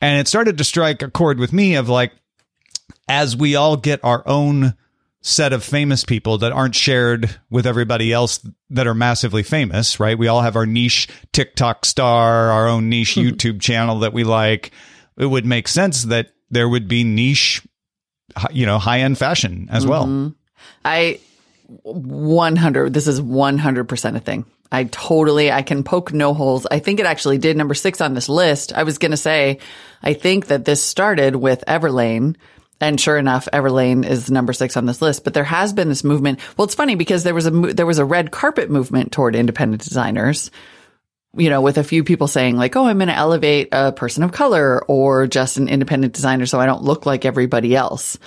And 0.02 0.20
it 0.20 0.28
started 0.28 0.58
to 0.58 0.64
strike 0.64 1.00
a 1.00 1.10
chord 1.10 1.38
with 1.38 1.54
me 1.54 1.76
of 1.76 1.88
like, 1.88 2.12
as 3.08 3.34
we 3.34 3.56
all 3.56 3.78
get 3.78 4.04
our 4.04 4.22
own 4.26 4.74
set 5.20 5.52
of 5.52 5.64
famous 5.64 6.04
people 6.04 6.38
that 6.38 6.52
aren't 6.52 6.75
shared 6.75 7.38
with 7.50 7.66
everybody 7.66 8.12
else 8.12 8.46
that 8.70 8.87
are 8.87 8.94
massively 8.94 9.42
famous, 9.42 9.98
right? 9.98 10.18
We 10.18 10.28
all 10.28 10.42
have 10.42 10.56
our 10.56 10.66
niche 10.66 11.08
TikTok 11.32 11.84
star, 11.84 12.50
our 12.50 12.68
own 12.68 12.88
niche 12.88 13.14
hmm. 13.14 13.20
YouTube 13.20 13.60
channel 13.60 14.00
that 14.00 14.12
we 14.12 14.25
like. 14.25 14.70
It 15.18 15.26
would 15.26 15.46
make 15.46 15.68
sense 15.68 16.04
that 16.04 16.30
there 16.50 16.68
would 16.68 16.88
be 16.88 17.04
niche, 17.04 17.62
you 18.50 18.66
know, 18.66 18.78
high 18.78 19.00
end 19.00 19.18
fashion 19.18 19.68
as 19.70 19.87
well. 19.87 20.04
Mm-hmm. 20.04 20.28
I 20.84 21.20
100 21.82 22.94
this 22.94 23.06
is 23.06 23.20
100% 23.20 24.16
a 24.16 24.20
thing. 24.20 24.44
I 24.70 24.84
totally 24.84 25.50
I 25.50 25.62
can 25.62 25.82
poke 25.82 26.12
no 26.12 26.34
holes. 26.34 26.66
I 26.70 26.78
think 26.78 27.00
it 27.00 27.06
actually 27.06 27.38
did 27.38 27.56
number 27.56 27.75
6 27.75 28.00
on 28.00 28.14
this 28.14 28.28
list. 28.28 28.72
I 28.72 28.84
was 28.84 28.98
going 28.98 29.10
to 29.10 29.16
say 29.16 29.58
I 30.02 30.14
think 30.14 30.46
that 30.46 30.64
this 30.64 30.82
started 30.82 31.37
with 31.37 31.64
Everlane 31.66 32.37
and 32.80 33.00
sure 33.00 33.16
enough 33.16 33.49
Everlane 33.52 34.06
is 34.06 34.30
number 34.30 34.52
6 34.52 34.76
on 34.76 34.87
this 34.87 35.02
list, 35.02 35.25
but 35.25 35.35
there 35.35 35.44
has 35.44 35.73
been 35.73 35.88
this 35.88 36.04
movement. 36.04 36.40
Well, 36.56 36.64
it's 36.64 36.75
funny 36.75 36.94
because 36.94 37.25
there 37.25 37.35
was 37.35 37.47
a 37.47 37.50
there 37.50 37.87
was 37.87 37.99
a 37.99 38.04
red 38.04 38.30
carpet 38.30 38.70
movement 38.70 39.12
toward 39.12 39.35
independent 39.35 39.82
designers 39.82 40.50
you 41.37 41.50
know, 41.50 41.61
with 41.61 41.78
a 41.78 41.85
few 41.85 42.04
people 42.04 42.26
saying 42.26 42.56
like, 42.56 42.75
"Oh, 42.76 42.87
I'm 42.87 42.99
going 42.99 43.08
to 43.08 43.14
elevate 43.14 43.68
a 43.73 43.92
person 43.92 44.23
of 44.23 44.32
color 44.32 44.85
or 44.87 45.26
just 45.26 45.56
an 45.56 45.68
independent 45.68 46.14
designer 46.14 46.47
so 46.47 46.58
I 46.58 46.66
don't 46.66 46.82
look 46.82 47.06
like 47.06 47.25
everybody 47.25 47.76
else." 47.76 48.18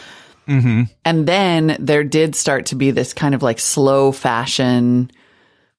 Mm-hmm. 0.47 0.83
And 1.05 1.27
then 1.27 1.77
there 1.79 2.03
did 2.03 2.35
start 2.35 2.67
to 2.67 2.75
be 2.75 2.91
this 2.91 3.13
kind 3.13 3.35
of 3.35 3.43
like 3.43 3.59
slow 3.59 4.11
fashion 4.11 5.11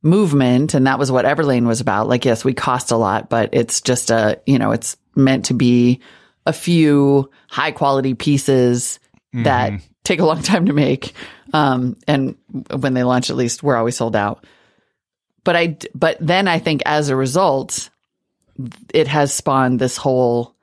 movement, 0.02 0.75
and 0.75 0.87
that 0.87 0.99
was 0.99 1.12
what 1.12 1.25
Everlane 1.25 1.67
was 1.67 1.81
about. 1.81 2.09
Like, 2.09 2.25
yes, 2.25 2.45
we 2.45 2.55
cost 2.55 2.91
a 2.91 2.97
lot, 2.97 3.29
but 3.31 3.50
it's 3.52 3.81
just 3.81 4.11
a 4.11 4.41
you 4.47 4.59
know, 4.59 4.73
it's 4.73 4.97
meant 5.14 5.47
to 5.47 5.55
be 5.55 6.00
a 6.46 6.52
few 6.52 7.30
high 7.49 7.72
quality 7.72 8.14
pieces 8.14 8.99
that 9.32 9.72
take 10.04 10.20
a 10.20 10.25
long 10.26 10.42
time 10.42 10.66
to 10.66 10.72
make. 10.72 11.14
Um, 11.52 11.96
and 12.06 12.37
when 12.70 12.94
they 12.94 13.02
launch, 13.04 13.30
at 13.30 13.37
least 13.37 13.62
we're 13.62 13.76
always 13.76 13.96
sold 13.96 14.14
out 14.16 14.44
but 15.44 15.56
I, 15.56 15.76
but 15.92 16.18
then 16.20 16.46
I 16.46 16.61
think 16.61 16.82
as 16.87 17.08
a 17.08 17.16
result, 17.16 17.90
it 18.94 19.08
has 19.08 19.34
spawned 19.34 19.80
this 19.80 19.96
whole 19.96 20.54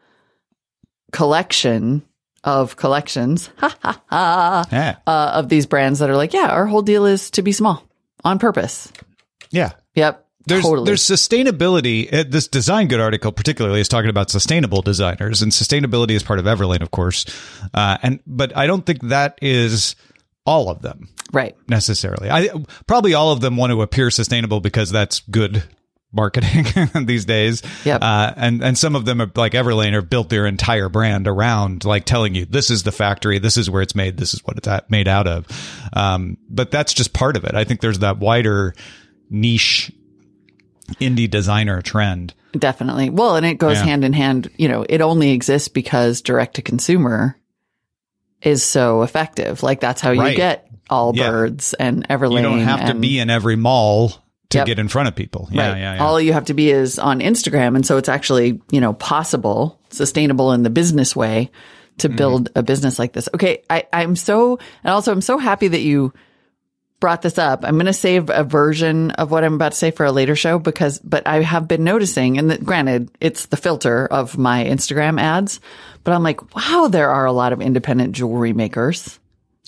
collection 1.12 2.04
of 2.44 2.76
collections 2.78 3.50
ha, 3.58 3.76
ha, 3.82 4.02
ha, 4.10 4.66
Yeah. 4.72 4.96
uh, 5.06 5.32
of 5.36 5.50
these 5.50 5.66
brands 5.66 6.00
that 6.00 6.10
are 6.10 6.16
like, 6.16 6.34
yeah, 6.34 6.48
our 6.50 6.66
whole 6.66 6.82
deal 6.82 7.06
is 7.06 7.32
to 7.32 7.42
be 7.42 7.52
small 7.52 7.84
on 8.24 8.40
purpose. 8.40 8.92
Yeah. 9.52 9.74
Yep. 9.96 10.26
There's 10.46 10.64
totally. 10.64 10.86
there's 10.86 11.04
sustainability. 11.04 12.12
uh, 12.14 12.24
This 12.28 12.48
design 12.48 12.88
good 12.88 13.00
article 13.00 13.32
particularly 13.32 13.82
is 13.82 13.88
talking 13.88 14.10
about 14.10 14.30
sustainable 14.30 14.82
designers, 14.82 15.42
and 15.42 15.52
sustainability 15.52 16.12
is 16.12 16.24
part 16.24 16.40
of 16.40 16.46
Everlane, 16.46 16.82
of 16.82 16.92
course. 16.92 17.26
Uh, 17.74 17.98
and 18.02 18.20
but 18.26 18.56
I 18.58 18.68
don't 18.68 18.86
think 18.86 19.02
that 19.10 19.38
is 19.42 19.96
all 20.46 20.70
of 20.70 20.82
them 20.82 21.10
right. 21.32 21.56
necessarily. 21.68 22.30
I 22.32 22.50
probably 22.88 23.14
all 23.14 23.32
of 23.32 23.42
them 23.42 23.58
want 23.58 23.72
to 23.72 23.82
appear 23.82 24.10
sustainable 24.10 24.62
because 24.62 24.90
that's 24.90 25.20
good 25.30 25.64
marketing 26.12 26.66
these 27.06 27.26
days. 27.26 27.62
Yep. 27.86 28.02
Uh, 28.02 28.34
and 28.36 28.64
and 28.64 28.78
some 28.78 28.96
of 28.96 29.06
them 29.06 29.22
are 29.22 29.32
like 29.36 29.52
Everlane 29.52 29.94
are 29.94 30.02
built 30.02 30.30
their 30.30 30.48
entire 30.48 30.90
brand 30.90 31.28
around 31.28 31.86
like 31.86 32.06
telling 32.06 32.34
you 32.34 32.46
this 32.46 32.72
is 32.72 32.84
the 32.84 32.92
factory, 32.92 33.38
this 33.40 33.58
is 33.58 33.70
where 33.70 33.82
it's 33.82 33.94
made, 33.94 34.18
this 34.18 34.34
is 34.34 34.40
what 34.46 34.58
it's 34.58 34.68
at, 34.68 34.90
made 34.90 35.08
out 35.08 35.28
of. 35.28 35.46
Um, 35.94 36.38
but 36.50 36.72
that's 36.72 36.94
just 36.94 37.14
part 37.14 37.38
of 37.38 37.44
it. 37.44 37.54
I 37.54 37.64
think 37.64 37.82
there's 37.82 38.00
that 38.00 38.18
wider 38.18 38.74
niche 39.30 39.92
indie 41.00 41.30
designer 41.30 41.82
trend. 41.82 42.34
Definitely. 42.58 43.10
Well, 43.10 43.36
and 43.36 43.46
it 43.46 43.56
goes 43.60 43.78
Yeah. 43.78 43.86
hand 43.86 44.04
in 44.04 44.14
hand. 44.14 44.50
You 44.58 44.68
know, 44.68 44.86
it 44.88 45.02
only 45.02 45.32
exists 45.32 45.68
because 45.68 46.22
direct 46.22 46.56
to 46.56 46.62
consumer 46.62 47.36
is 48.42 48.64
so 48.64 49.04
effective. 49.04 49.62
Like 49.64 49.80
that's 49.80 50.02
how 50.02 50.12
you 50.12 50.22
Right. 50.22 50.36
get 50.38 50.68
all 50.90 51.14
Yeah. 51.16 51.30
birds 51.30 51.74
and 51.74 52.08
Everlane. 52.08 52.38
You 52.38 52.42
don't 52.44 52.60
have 52.62 52.88
to 52.88 52.94
be 52.96 53.20
in 53.20 53.30
every 53.30 53.56
mall 53.56 54.14
to 54.50 54.58
Yep. 54.60 54.66
get 54.68 54.80
in 54.80 54.88
front 54.88 55.08
of 55.08 55.16
people. 55.16 55.48
Yeah, 55.52 55.72
Right. 55.74 55.78
yeah, 55.80 55.96
yeah. 55.96 56.04
All 56.04 56.20
you 56.20 56.34
have 56.34 56.46
to 56.46 56.54
be 56.56 56.72
is 56.72 56.98
on 56.98 57.20
Instagram. 57.20 57.76
And 57.76 57.86
so 57.86 57.98
it's 57.98 58.10
actually, 58.10 58.60
you 58.72 58.82
know, 58.82 58.94
possible, 58.94 59.78
sustainable 59.92 60.54
in 60.54 60.64
the 60.64 60.70
business 60.72 61.16
way 61.16 61.52
to 62.00 62.08
Mm-hmm. 62.08 62.18
build 62.18 62.50
a 62.56 62.64
business 62.64 62.98
like 62.98 63.14
this. 63.14 63.30
Okay. 63.36 63.62
I, 63.70 63.84
I'm 63.94 64.16
so, 64.16 64.58
and 64.84 64.92
also 64.92 65.12
I'm 65.12 65.22
so 65.22 65.38
happy 65.38 65.68
that 65.68 65.82
you 65.82 66.14
brought 67.00 67.22
this 67.22 67.38
up. 67.38 67.64
I'm 67.64 67.76
going 67.76 67.86
to 67.86 67.94
save 67.94 68.30
a 68.30 68.44
version 68.44 69.12
of 69.12 69.32
what 69.32 69.44
I'm 69.44 69.54
about 69.54 69.72
to 69.72 69.78
say 69.78 69.92
for 69.92 70.06
a 70.06 70.12
later 70.12 70.36
show 70.36 70.60
because, 70.60 71.00
but 71.00 71.26
I 71.28 71.42
have 71.42 71.68
been 71.68 71.84
noticing, 71.84 72.38
and 72.38 72.52
that, 72.52 72.64
granted, 72.64 73.10
it's 73.22 73.46
the 73.48 73.58
filter 73.58 74.06
of 74.06 74.38
my 74.38 74.66
Instagram 74.66 75.20
ads, 75.20 75.60
but 76.04 76.14
I'm 76.14 76.24
like, 76.24 76.56
wow, 76.56 76.88
there 76.90 77.10
are 77.10 77.26
a 77.26 77.32
lot 77.32 77.54
of 77.54 77.62
independent 77.62 78.14
jewelry 78.14 78.54
makers. 78.54 79.18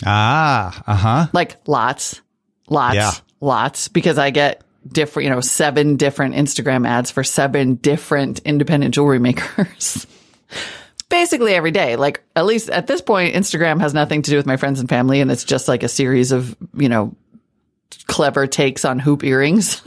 ah, 0.05 0.83
uh 0.87 0.95
huh. 0.95 1.27
Like 1.31 1.57
lots, 1.67 2.21
lots, 2.69 2.95
Yeah. 2.95 3.11
lots, 3.39 3.87
because 3.87 4.17
I 4.17 4.31
get 4.31 4.61
different, 4.87 5.25
you 5.25 5.29
know, 5.33 5.41
seven 5.41 5.95
different 5.95 6.35
Instagram 6.35 6.87
ads 6.87 7.11
for 7.11 7.23
seven 7.23 7.75
different 7.75 8.39
independent 8.39 8.93
jewelry 8.95 9.19
makers. 9.19 10.07
Basically 11.09 11.53
every 11.53 11.71
day. 11.71 11.97
Like 11.97 12.23
at 12.37 12.45
least 12.45 12.69
at 12.69 12.87
this 12.87 13.01
point, 13.01 13.35
Instagram 13.35 13.81
has 13.81 13.93
nothing 13.93 14.21
to 14.21 14.31
do 14.31 14.37
with 14.37 14.45
my 14.45 14.55
friends 14.55 14.79
and 14.79 14.87
family. 14.87 15.19
And 15.19 15.29
it's 15.29 15.43
just 15.43 15.67
like 15.67 15.83
a 15.83 15.89
series 15.89 16.31
of, 16.31 16.55
you 16.73 16.87
know, 16.87 17.13
clever 18.07 18.47
takes 18.47 18.85
on 18.85 18.99
hoop 18.99 19.23
earrings. 19.23 19.81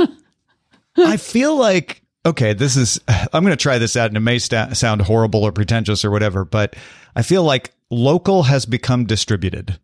I 0.96 1.16
feel 1.16 1.56
like 1.56 2.02
okay, 2.26 2.52
this 2.54 2.76
is 2.76 3.00
I'm 3.08 3.42
going 3.44 3.56
to 3.56 3.62
try 3.62 3.78
this 3.78 3.96
out 3.96 4.08
and 4.08 4.16
it 4.16 4.20
may 4.20 4.38
sta- 4.38 4.72
sound 4.74 5.02
horrible 5.02 5.44
or 5.44 5.52
pretentious 5.52 6.04
or 6.04 6.10
whatever, 6.10 6.44
but 6.44 6.74
I 7.14 7.22
feel 7.22 7.44
like 7.44 7.72
local 7.90 8.44
has 8.44 8.66
become 8.66 9.04
distributed. 9.06 9.78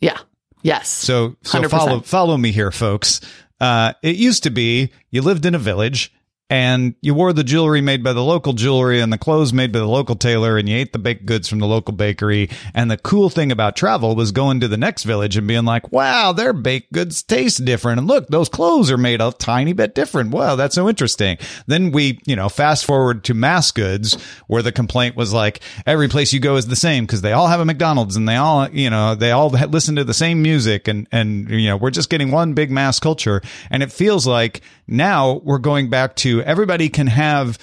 yeah. 0.00 0.18
Yes. 0.62 0.88
So 0.88 1.36
so 1.42 1.60
100%. 1.62 1.70
follow 1.70 2.00
follow 2.00 2.36
me 2.36 2.50
here 2.50 2.72
folks. 2.72 3.20
Uh 3.60 3.92
it 4.02 4.16
used 4.16 4.42
to 4.42 4.50
be 4.50 4.90
you 5.10 5.22
lived 5.22 5.46
in 5.46 5.54
a 5.54 5.58
village 5.58 6.12
and 6.50 6.94
you 7.02 7.12
wore 7.12 7.32
the 7.32 7.44
jewelry 7.44 7.80
made 7.80 8.02
by 8.02 8.12
the 8.12 8.24
local 8.24 8.54
jewelry 8.54 9.00
and 9.00 9.12
the 9.12 9.18
clothes 9.18 9.52
made 9.52 9.70
by 9.70 9.80
the 9.80 9.86
local 9.86 10.16
tailor 10.16 10.56
and 10.56 10.68
you 10.68 10.76
ate 10.76 10.92
the 10.92 10.98
baked 10.98 11.26
goods 11.26 11.48
from 11.48 11.58
the 11.58 11.66
local 11.66 11.94
bakery. 11.94 12.48
And 12.74 12.90
the 12.90 12.96
cool 12.96 13.28
thing 13.28 13.52
about 13.52 13.76
travel 13.76 14.16
was 14.16 14.32
going 14.32 14.60
to 14.60 14.68
the 14.68 14.78
next 14.78 15.04
village 15.04 15.36
and 15.36 15.46
being 15.46 15.66
like, 15.66 15.92
wow, 15.92 16.32
their 16.32 16.54
baked 16.54 16.92
goods 16.92 17.22
taste 17.22 17.64
different. 17.64 17.98
And 17.98 18.08
look, 18.08 18.28
those 18.28 18.48
clothes 18.48 18.90
are 18.90 18.96
made 18.96 19.20
a 19.20 19.32
tiny 19.32 19.74
bit 19.74 19.94
different. 19.94 20.30
Wow, 20.30 20.56
that's 20.56 20.74
so 20.74 20.88
interesting. 20.88 21.36
Then 21.66 21.92
we, 21.92 22.20
you 22.24 22.36
know, 22.36 22.48
fast 22.48 22.86
forward 22.86 23.24
to 23.24 23.34
mass 23.34 23.70
goods 23.70 24.16
where 24.46 24.62
the 24.62 24.72
complaint 24.72 25.16
was 25.16 25.34
like, 25.34 25.60
every 25.86 26.08
place 26.08 26.32
you 26.32 26.40
go 26.40 26.56
is 26.56 26.66
the 26.66 26.76
same 26.76 27.04
because 27.04 27.20
they 27.20 27.32
all 27.32 27.48
have 27.48 27.60
a 27.60 27.64
McDonald's 27.64 28.16
and 28.16 28.26
they 28.26 28.36
all, 28.36 28.68
you 28.70 28.88
know, 28.88 29.14
they 29.14 29.32
all 29.32 29.50
listen 29.50 29.96
to 29.96 30.04
the 30.04 30.14
same 30.14 30.40
music 30.40 30.88
and, 30.88 31.06
and, 31.12 31.50
you 31.50 31.68
know, 31.68 31.76
we're 31.76 31.90
just 31.90 32.08
getting 32.08 32.30
one 32.30 32.54
big 32.54 32.70
mass 32.70 32.98
culture. 32.98 33.42
And 33.70 33.82
it 33.82 33.92
feels 33.92 34.26
like 34.26 34.62
now 34.86 35.42
we're 35.44 35.58
going 35.58 35.90
back 35.90 36.16
to 36.16 36.37
everybody 36.40 36.88
can 36.88 37.06
have 37.06 37.58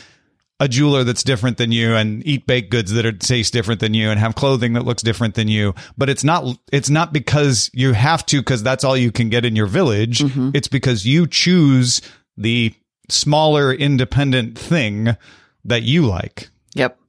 a 0.60 0.68
jeweler 0.70 1.04
that's 1.04 1.24
different 1.24 1.58
than 1.58 1.72
you 1.72 1.96
and 1.96 2.26
eat 2.26 2.48
baked 2.48 2.72
goods 2.72 2.94
that 2.94 3.06
are 3.06 3.12
taste 3.12 3.52
different 3.52 3.82
than 3.82 3.94
you 3.94 4.10
and 4.10 4.20
have 4.20 4.36
clothing 4.36 4.74
that 4.74 4.86
looks 4.86 5.04
different 5.04 5.36
than 5.36 5.48
you 5.48 5.74
but 5.98 6.10
it's 6.10 6.24
not 6.24 6.58
it's 6.72 6.90
not 6.90 7.12
because 7.12 7.70
you 7.74 7.92
have 7.92 8.26
to 8.26 8.40
because 8.40 8.64
that's 8.64 8.84
all 8.84 8.96
you 8.96 9.12
can 9.12 9.30
get 9.30 9.44
in 9.44 9.56
your 9.56 9.68
village 9.68 10.20
mm-hmm. 10.20 10.52
it's 10.54 10.70
because 10.70 11.06
you 11.06 11.28
choose 11.28 12.02
the 12.38 12.74
smaller 13.10 13.74
independent 13.74 14.58
thing 14.58 15.18
that 15.66 15.84
you 15.84 16.06
like 16.06 16.50
Yep. 16.76 17.00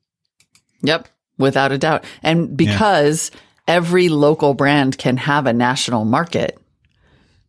Yep. 0.83 1.09
Without 1.39 1.73
a 1.73 1.79
doubt. 1.79 2.05
And 2.23 2.57
because 2.57 3.31
every 3.69 4.09
local 4.09 4.55
brand 4.55 4.97
can 4.97 5.19
have 5.19 5.47
a 5.47 5.53
national 5.53 6.07
market, 6.07 6.59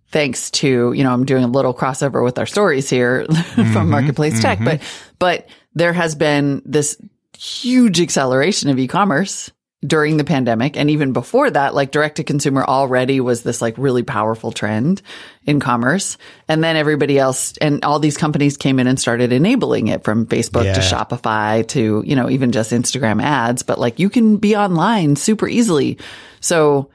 thanks 0.09 0.51
to, 0.51 0.93
you 0.93 1.03
know, 1.03 1.11
I'm 1.11 1.25
doing 1.25 1.43
a 1.43 1.47
little 1.47 1.73
crossover 1.73 2.23
with 2.23 2.39
our 2.39 2.45
stories 2.45 2.89
here 2.89 3.25
from 3.25 3.65
mm-hmm, 3.65 3.89
Marketplace 3.89 4.41
Tech, 4.41 4.59
but, 4.59 4.79
mm-hmm. 4.79 5.15
but 5.19 5.47
there 5.73 5.93
has 5.93 6.15
been 6.15 6.61
this 6.65 6.97
huge 7.37 8.01
acceleration 8.01 8.69
of 8.69 8.79
e-commerce 8.79 9.51
during 9.85 10.17
the 10.17 10.23
pandemic. 10.23 10.75
And 10.75 10.89
even 10.89 11.13
before 11.13 11.49
that, 11.51 11.75
like 11.75 11.91
direct 11.91 12.17
to 12.17 12.23
consumer 12.23 12.63
already 12.63 13.19
was 13.19 13.43
this 13.43 13.61
like 13.61 13.77
really 13.77 14.01
powerful 14.01 14.51
trend 14.51 15.03
in 15.45 15.59
commerce. 15.59 16.17
And 16.47 16.63
then 16.63 16.75
everybody 16.75 17.19
else 17.19 17.55
and 17.57 17.85
all 17.85 17.99
these 17.99 18.17
companies 18.17 18.57
came 18.57 18.79
in 18.79 18.87
and 18.87 18.99
started 18.99 19.31
enabling 19.31 19.87
it 19.87 20.03
from 20.03 20.25
Facebook 20.25 20.73
to 20.73 20.79
Shopify 20.79 21.67
to, 21.69 22.03
you 22.05 22.15
know, 22.15 22.29
even 22.29 22.51
just 22.51 22.71
Instagram 22.71 23.21
ads, 23.21 23.61
but 23.61 23.79
like 23.79 23.99
you 23.99 24.09
can 24.09 24.37
be 24.37 24.55
online 24.55 25.15
super 25.15 25.47
easily. 25.47 25.99
So 26.39 26.89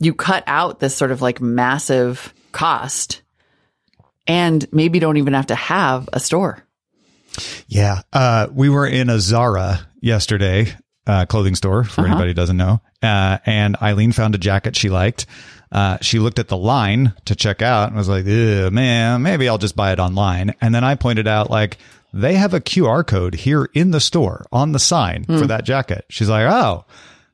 you 0.00 0.12
cut 0.12 0.42
out 0.48 0.80
this 0.80 0.96
sort 0.96 1.12
of 1.12 1.22
like 1.22 1.40
massive 1.40 2.34
cost 2.54 3.20
and 4.26 4.66
maybe 4.72 4.98
don't 4.98 5.18
even 5.18 5.34
have 5.34 5.48
to 5.48 5.54
have 5.54 6.08
a 6.12 6.20
store. 6.20 6.64
Yeah. 7.68 8.02
Uh, 8.12 8.46
we 8.52 8.68
were 8.68 8.86
in 8.86 9.10
a 9.10 9.18
Zara 9.18 9.86
yesterday, 10.00 10.72
uh, 11.06 11.26
clothing 11.26 11.54
store 11.54 11.84
for 11.84 12.06
anybody 12.06 12.30
who 12.30 12.34
doesn't 12.34 12.56
know. 12.56 12.80
Uh, 13.02 13.38
and 13.44 13.76
Eileen 13.82 14.12
found 14.12 14.34
a 14.34 14.38
jacket 14.38 14.76
she 14.76 14.88
liked. 14.88 15.26
Uh, 15.70 15.98
she 16.00 16.18
looked 16.20 16.38
at 16.38 16.48
the 16.48 16.56
line 16.56 17.12
to 17.24 17.34
check 17.34 17.60
out 17.60 17.88
and 17.88 17.96
was 17.96 18.08
like, 18.08 18.24
man, 18.24 19.22
maybe 19.22 19.48
I'll 19.48 19.58
just 19.58 19.76
buy 19.76 19.92
it 19.92 19.98
online. 19.98 20.54
And 20.60 20.74
then 20.74 20.84
I 20.84 20.94
pointed 20.94 21.26
out 21.26 21.50
like, 21.50 21.78
they 22.12 22.34
have 22.34 22.54
a 22.54 22.60
QR 22.60 23.04
code 23.04 23.34
here 23.34 23.68
in 23.74 23.90
the 23.90 23.98
store 23.98 24.46
on 24.52 24.70
the 24.70 24.78
sign 24.78 25.24
for 25.24 25.48
that 25.48 25.64
jacket. 25.64 26.04
She's 26.08 26.28
like, 26.28 26.46
oh, 26.48 26.84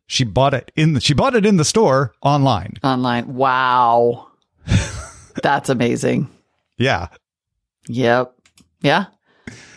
she 0.06 0.24
bought 0.24 0.54
it 0.54 0.72
in 0.74 0.94
the, 0.94 1.00
she 1.00 1.12
bought 1.12 1.36
it 1.36 1.44
in 1.44 1.58
the 1.58 1.66
store 1.66 2.14
online. 2.22 2.78
Online. 2.82 3.34
Wow. 3.34 4.28
That's 5.42 5.68
amazing. 5.68 6.28
Yeah. 6.78 7.08
Yep. 7.88 8.34
Yeah. 8.82 9.06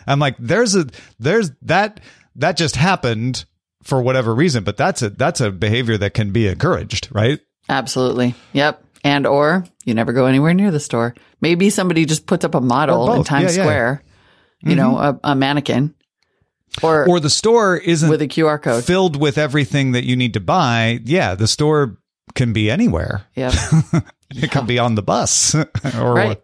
I'm 0.08 0.20
like, 0.20 0.36
there's 0.40 0.76
a 0.76 0.88
there's 1.20 1.52
that 1.62 2.00
that 2.36 2.58
just 2.58 2.76
happened 2.76 3.46
for 3.84 4.02
whatever 4.02 4.34
reason, 4.34 4.64
but 4.64 4.78
that's 4.78 5.02
a 5.02 5.10
that's 5.10 5.42
a 5.42 5.52
behavior 5.52 5.98
that 5.98 6.14
can 6.14 6.32
be 6.32 6.48
encouraged, 6.48 7.10
right? 7.12 7.40
Absolutely. 7.70 8.36
Yep. 8.54 8.84
And 9.04 9.26
or 9.28 9.66
you 9.84 9.94
never 9.94 10.14
go 10.14 10.26
anywhere 10.26 10.54
near 10.54 10.72
the 10.72 10.80
store. 10.80 11.14
Maybe 11.42 11.70
somebody 11.70 12.06
just 12.06 12.26
puts 12.26 12.46
up 12.46 12.56
a 12.56 12.62
model 12.62 13.14
in. 13.14 13.24
Times 13.24 13.56
Yeah, 13.56 13.64
yeah. 13.64 13.68
Square, 13.68 14.04
you 14.62 14.76
know, 14.76 14.92
mm-hmm. 14.96 15.18
a, 15.24 15.32
a 15.32 15.36
mannequin 15.36 15.94
or, 16.82 17.08
Or 17.08 17.20
the 17.20 17.30
store 17.30 17.78
isn't 17.78 18.10
with 18.10 18.22
a 18.22 18.28
QR 18.28 18.62
code. 18.62 18.84
filled 18.84 19.20
with 19.20 19.38
everything 19.38 19.92
that 19.92 20.06
you 20.06 20.16
need 20.16 20.34
to 20.34 20.40
buy. 20.40 21.00
Yeah, 21.04 21.36
the 21.36 21.48
store 21.48 21.98
can 22.34 22.54
be 22.54 22.72
anywhere. 22.72 23.26
Yep. 24.34 24.44
It 24.44 24.52
can 24.52 24.66
be 24.66 24.80
on 24.80 24.96
the 24.96 25.02
bus 25.04 25.56
or 26.00 26.14
Right. 26.14 26.42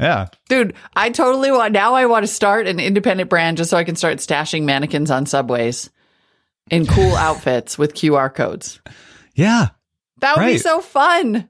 yeah. 0.00 0.26
Dude, 0.48 0.74
I 0.94 1.10
totally 1.10 1.50
want, 1.50 1.72
now 1.72 1.94
I 1.94 2.06
want 2.06 2.22
to 2.24 2.26
start 2.32 2.66
an 2.66 2.80
independent 2.80 3.28
brand 3.30 3.56
just 3.56 3.70
so 3.70 3.76
I 3.76 3.84
can 3.84 3.96
start 3.96 4.18
stashing 4.18 4.64
mannequins 4.64 5.10
on 5.10 5.26
subways 5.26 5.90
in 6.70 6.86
cool 6.86 7.14
outfits 7.16 7.76
with 7.78 7.94
QR 7.94 8.32
codes. 8.34 8.80
Yeah. 9.34 9.68
That 10.20 10.36
would 10.36 10.46
be 10.46 10.58
so 10.58 10.80
fun. 10.80 11.48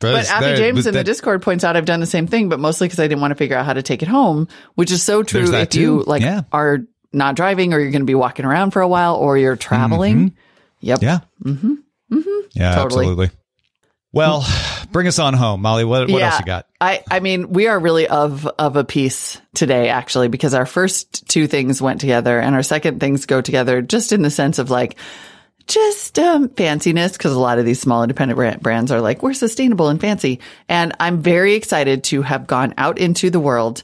But 0.00 0.28
Abby 0.30 0.56
James 0.56 0.86
in 0.86 0.94
the 0.94 1.02
Discord 1.02 1.42
points 1.42 1.64
out 1.64 1.76
I've 1.76 1.84
done 1.84 1.98
the 1.98 2.06
same 2.06 2.28
thing, 2.28 2.48
but 2.48 2.60
mostly 2.60 2.86
because 2.86 3.00
I 3.00 3.08
didn't 3.08 3.20
want 3.20 3.32
to 3.32 3.34
figure 3.34 3.56
out 3.56 3.66
how 3.66 3.72
to 3.72 3.82
take 3.82 4.00
it 4.02 4.08
home, 4.08 4.46
which 4.76 4.92
is 4.92 5.02
so 5.02 5.24
true 5.24 5.52
if 5.52 5.74
you 5.74 6.04
like 6.06 6.22
Yeah. 6.22 6.42
are 6.52 6.80
not 7.12 7.34
driving 7.34 7.74
or 7.74 7.80
you're 7.80 7.90
going 7.90 8.02
to 8.02 8.06
be 8.06 8.14
walking 8.14 8.44
around 8.44 8.70
for 8.70 8.80
a 8.80 8.86
while 8.86 9.16
or 9.16 9.36
you're 9.36 9.56
traveling. 9.56 10.36
Yep. 10.80 11.00
Mm-hmm. 11.00 11.04
Yeah. 11.04 11.18
Mm-hmm. 11.52 11.74
Mm-hmm. 12.12 12.40
Yeah, 12.54 12.74
Totally. 12.76 13.06
absolutely. 13.06 13.30
Well, 14.12 14.46
bring 14.90 15.06
us 15.06 15.18
on 15.18 15.34
home, 15.34 15.60
Molly. 15.60 15.84
What 15.84 16.10
what 16.10 16.22
else 16.22 16.40
you 16.40 16.46
got? 16.46 16.66
I, 16.80 17.02
I 17.10 17.20
mean, 17.20 17.50
we 17.50 17.66
are 17.66 17.78
really 17.78 18.08
of 18.08 18.46
of 18.46 18.76
a 18.76 18.84
piece 18.84 19.40
today, 19.54 19.90
actually, 19.90 20.28
because 20.28 20.54
our 20.54 20.66
first 20.66 21.28
two 21.28 21.46
things 21.46 21.82
went 21.82 22.00
together, 22.00 22.38
and 22.38 22.54
our 22.54 22.62
second 22.62 23.00
things 23.00 23.26
go 23.26 23.40
together, 23.40 23.82
just 23.82 24.12
in 24.12 24.22
the 24.22 24.30
sense 24.30 24.58
of 24.58 24.70
like, 24.70 24.96
just 25.66 26.18
um, 26.18 26.48
fanciness, 26.48 27.12
because 27.12 27.34
a 27.34 27.38
lot 27.38 27.58
of 27.58 27.66
these 27.66 27.80
small 27.80 28.02
independent 28.02 28.36
brand- 28.36 28.62
brands 28.62 28.90
are 28.90 29.02
like, 29.02 29.22
we're 29.22 29.34
sustainable 29.34 29.88
and 29.88 30.00
fancy, 30.00 30.40
and 30.68 30.94
I'm 30.98 31.20
very 31.20 31.54
excited 31.54 32.04
to 32.04 32.22
have 32.22 32.46
gone 32.46 32.72
out 32.78 32.98
into 32.98 33.28
the 33.28 33.40
world 33.40 33.82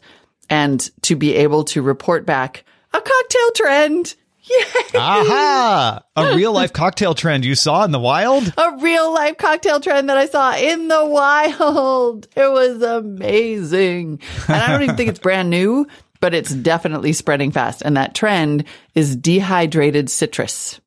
and 0.49 0.81
to 1.03 1.17
be 1.17 1.35
able 1.35 1.65
to 1.65 1.83
report 1.83 2.25
back 2.25 2.65
a 2.95 3.01
cocktail 3.01 3.51
trend. 3.55 4.15
Yay! 4.51 4.99
Aha! 4.99 6.03
A 6.17 6.37
real 6.37 6.53
life 6.53 6.73
cocktail 6.73 7.15
trend 7.15 7.45
you 7.45 7.55
saw 7.55 7.85
in 7.85 7.93
the 7.93 7.99
wild? 7.99 8.53
a 8.57 8.77
real 8.79 9.13
life 9.13 9.39
cocktail 9.39 9.81
trend 9.81 10.09
that 10.11 10.19
I 10.19 10.27
saw 10.27 10.55
in 10.55 10.89
the 10.89 11.05
wild. 11.05 12.29
It 12.37 12.51
was 12.51 12.83
amazing. 12.83 14.21
And 14.49 14.57
I 14.57 14.69
don't 14.69 14.83
even 14.83 14.97
think 14.97 15.09
it's 15.09 15.19
brand 15.21 15.51
new, 15.51 15.87
but 16.21 16.35
it's 16.35 16.53
definitely 16.53 17.13
spreading 17.13 17.53
fast. 17.53 17.83
And 17.83 17.97
that 17.97 18.15
trend 18.15 18.65
is 18.95 19.17
dehydrated 19.17 20.11
citrus 20.11 20.81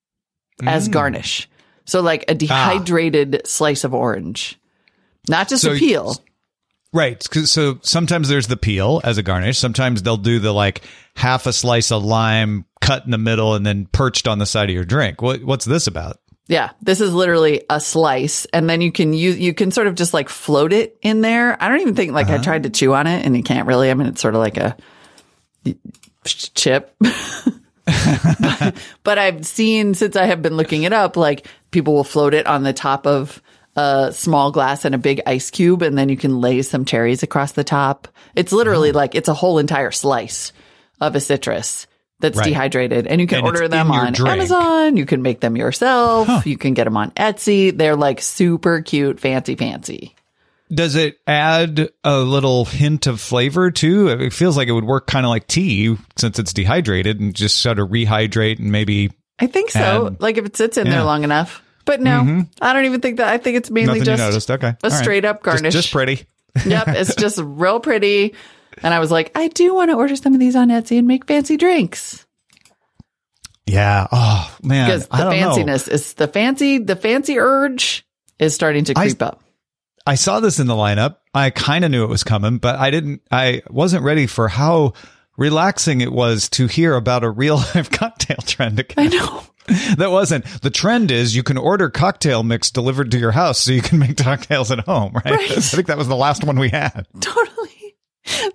as 0.64 0.88
mm. 0.88 0.94
garnish. 0.94 1.50
So 1.86 2.02
like 2.02 2.24
a 2.24 2.32
ah. 2.32 2.36
dehydrated 2.36 3.42
slice 3.46 3.84
of 3.84 3.94
orange, 3.94 4.60
not 5.30 5.48
just 5.50 5.64
So 5.64 5.74
a 5.74 5.78
peel. 5.78 6.16
Right. 6.98 7.22
So 7.46 7.78
sometimes 7.84 8.28
there's 8.28 8.48
the 8.48 8.58
peel 8.58 9.02
as 9.04 9.20
a 9.20 9.24
garnish. 9.24 9.60
Sometimes 9.60 10.02
they'll 10.02 10.18
do 10.18 10.40
the 10.40 10.52
like 10.52 10.82
half 11.16 11.46
a 11.46 11.54
slice 11.54 11.92
of 11.92 12.04
lime 12.04 12.66
cut 12.82 13.06
in 13.06 13.12
the 13.12 13.20
middle 13.20 13.54
and 13.54 13.64
then 13.64 13.86
perched 13.86 14.28
on 14.28 14.40
the 14.40 14.48
side 14.48 14.70
of 14.70 14.74
your 14.74 14.84
drink. 14.84 15.22
What, 15.22 15.44
what's 15.44 15.64
this 15.64 15.86
about? 15.86 16.20
Yeah, 16.48 16.72
this 16.82 17.00
is 17.00 17.14
literally 17.14 17.64
a 17.70 17.80
slice, 17.80 18.46
and 18.46 18.68
then 18.68 18.82
you 18.82 18.92
can 18.92 19.14
use 19.14 19.38
you 19.38 19.54
can 19.54 19.70
sort 19.70 19.86
of 19.86 19.94
just 19.94 20.14
like 20.14 20.28
float 20.28 20.74
it 20.74 20.98
in 21.04 21.22
there. 21.22 21.62
I 21.62 21.68
don't 21.68 21.82
even 21.82 21.94
think 21.94 22.14
like 22.14 22.30
I 22.30 22.36
uh-huh. 22.36 22.44
tried 22.44 22.64
to 22.64 22.70
chew 22.72 22.96
on 22.96 23.06
it, 23.06 23.26
and 23.26 23.38
you 23.38 23.44
can't 23.44 23.68
really. 23.68 23.92
I 23.92 23.94
mean, 23.94 24.08
it's 24.08 24.22
sort 24.22 24.34
of 24.34 24.40
like 24.40 24.58
a 24.58 24.76
chip. 26.24 26.96
but, 27.86 28.76
but 29.04 29.18
I've 29.20 29.46
seen 29.46 29.94
since 29.94 30.16
I 30.16 30.26
have 30.26 30.42
been 30.42 30.56
looking 30.56 30.84
it 30.84 30.94
up, 30.94 31.18
like 31.18 31.48
people 31.70 31.94
will 31.94 32.06
float 32.06 32.34
it 32.34 32.48
on 32.48 32.64
the 32.64 32.74
top 32.74 33.06
of 33.06 33.42
a 33.78 34.12
small 34.12 34.52
glass 34.52 34.84
and 34.86 34.94
a 34.96 34.98
big 34.98 35.22
ice 35.26 35.50
cube, 35.52 35.82
and 35.84 35.98
then 35.98 36.10
you 36.10 36.18
can 36.18 36.42
lay 36.42 36.62
some 36.64 36.84
cherries 36.84 37.24
across 37.24 37.52
the 37.54 37.64
top. 37.64 38.08
It's 38.36 38.52
literally 38.52 38.92
like 38.92 39.16
it's 39.16 39.30
a 39.30 39.34
whole 39.34 39.60
entire 39.60 39.92
slice 39.92 40.52
of 41.00 41.16
a 41.16 41.20
citrus 41.20 41.88
that's 42.20 42.38
Right. 42.38 42.46
dehydrated, 42.48 43.06
and 43.08 43.22
you 43.22 43.28
can 43.28 43.38
And 43.38 43.46
order 43.48 43.68
them 43.68 43.92
on 43.92 44.14
drink. 44.14 44.34
Amazon. 44.34 44.98
You 44.98 45.06
can 45.06 45.22
make 45.22 45.40
them 45.40 45.56
yourself. 45.56 46.46
You 46.48 46.58
can 46.58 46.74
get 46.74 46.86
them 46.86 46.98
on 46.98 47.12
Etsy. 47.12 47.78
They're 47.78 47.96
like 47.96 48.20
super 48.22 48.82
cute, 48.82 49.20
fancy, 49.20 49.56
fancy. 49.56 50.16
Does 50.74 50.96
it 50.96 51.18
add 51.28 51.90
a 52.04 52.18
little 52.20 52.66
hint 52.66 53.06
of 53.08 53.22
flavor 53.22 53.70
too? 53.72 54.10
It 54.10 54.34
feels 54.34 54.58
like 54.58 54.68
it 54.68 54.74
would 54.74 54.84
work 54.84 55.06
kind 55.08 55.26
of 55.26 55.30
like 55.30 55.48
tea 55.48 55.96
since 56.18 56.40
it's 56.40 56.52
dehydrated 56.52 57.20
and 57.22 57.34
just 57.36 57.60
sort 57.62 57.80
of 57.80 57.90
rehydrate 57.90 58.58
and 58.60 58.72
maybe 58.72 59.12
I 59.40 59.46
think 59.48 59.70
so. 59.70 60.08
And- 60.08 60.18
like 60.20 60.38
if 60.38 60.46
it 60.46 60.58
sits 60.58 60.78
in 60.78 60.88
Yeah. 60.88 60.94
Mm-hmm. 60.94 60.98
there 61.00 61.06
long 61.06 61.24
enough. 61.24 61.62
But 61.88 62.02
no, 62.02 62.20
mm-hmm. 62.20 62.42
I 62.62 62.74
don't 62.74 62.86
even 62.86 63.02
think 63.02 63.18
that. 63.18 63.30
I 63.30 63.40
think 63.40 63.58
it's 63.58 63.72
mainly 63.72 64.00
nothing 64.00 64.18
just. 64.18 64.52
Okay. 64.52 64.68
a 64.68 64.78
All 64.84 64.90
right. 64.92 64.92
straight 64.92 65.26
up 65.26 65.42
garnish. 65.42 65.74
Just, 65.74 65.92
pretty. 65.92 66.28
yep, 66.66 66.90
it's 66.90 67.16
just 67.20 67.40
real 67.42 67.80
pretty. 67.80 68.36
And 68.84 68.94
I 68.94 69.00
was 69.00 69.10
like, 69.10 69.32
I 69.36 69.48
do 69.48 69.74
want 69.74 69.90
to 69.90 69.96
order 69.96 70.16
some 70.16 70.34
of 70.34 70.40
these 70.40 70.56
on 70.56 70.68
Etsy 70.68 71.00
and 71.00 71.08
make 71.08 71.26
fancy 71.26 71.58
drinks 71.58 72.28
Yeah. 73.66 74.06
Oh 74.12 74.56
man. 74.62 74.88
because 74.88 75.08
I 75.10 75.18
the 75.18 75.30
don't 75.32 75.40
know. 75.40 75.74
fanciness 75.74 75.88
is 75.88 76.14
the 76.14 76.28
fancy. 76.28 76.78
The 76.78 76.96
fancy 76.96 77.40
urge 77.40 78.06
is 78.38 78.54
starting 78.54 78.84
to 78.86 78.94
I- 78.96 79.06
creep 79.06 79.22
up. 79.24 79.42
I 80.06 80.16
saw 80.16 80.40
this 80.40 80.60
in 80.60 80.68
the 80.68 80.74
lineup. 80.74 81.18
I 81.34 81.50
kind 81.50 81.84
of 81.84 81.92
knew 81.92 82.04
it 82.06 82.10
was 82.10 82.24
coming, 82.24 82.60
but 82.60 82.78
I 82.78 82.92
didn't, 82.92 83.22
I 83.30 83.62
wasn't 83.70 84.04
ready 84.04 84.26
for 84.26 84.48
how 84.48 84.94
relaxing 85.38 86.00
it 86.02 86.12
was 86.14 86.48
to 86.52 86.68
hear 86.68 86.96
about 86.96 87.24
a 87.26 87.30
real 87.30 87.56
life 87.76 87.90
cocktail 87.92 88.38
trend 88.46 88.80
again. 88.80 89.12
I 89.14 89.16
know. 89.16 89.44
That 89.98 90.12
wasn't 90.12 90.46
the 90.62 90.70
trend 90.70 91.12
is 91.12 91.36
you 91.36 91.44
can 91.44 91.58
order 91.58 91.90
cocktail 91.90 92.44
mix 92.44 92.72
delivered 92.72 93.12
to 93.12 93.18
your 93.18 93.32
house 93.32 93.60
so 93.60 93.72
you 93.72 93.82
can 93.82 94.00
make 94.00 94.18
cocktails 94.18 94.72
at 94.72 94.80
home, 94.80 95.14
right? 95.14 95.26
Right. 95.26 95.52
I 95.58 95.62
think 95.62 95.88
that 95.88 95.98
was 95.98 96.08
the 96.08 96.16
last 96.16 96.44
one 96.44 96.60
we 96.60 96.70
had. 96.70 97.08
Totally. 97.20 97.96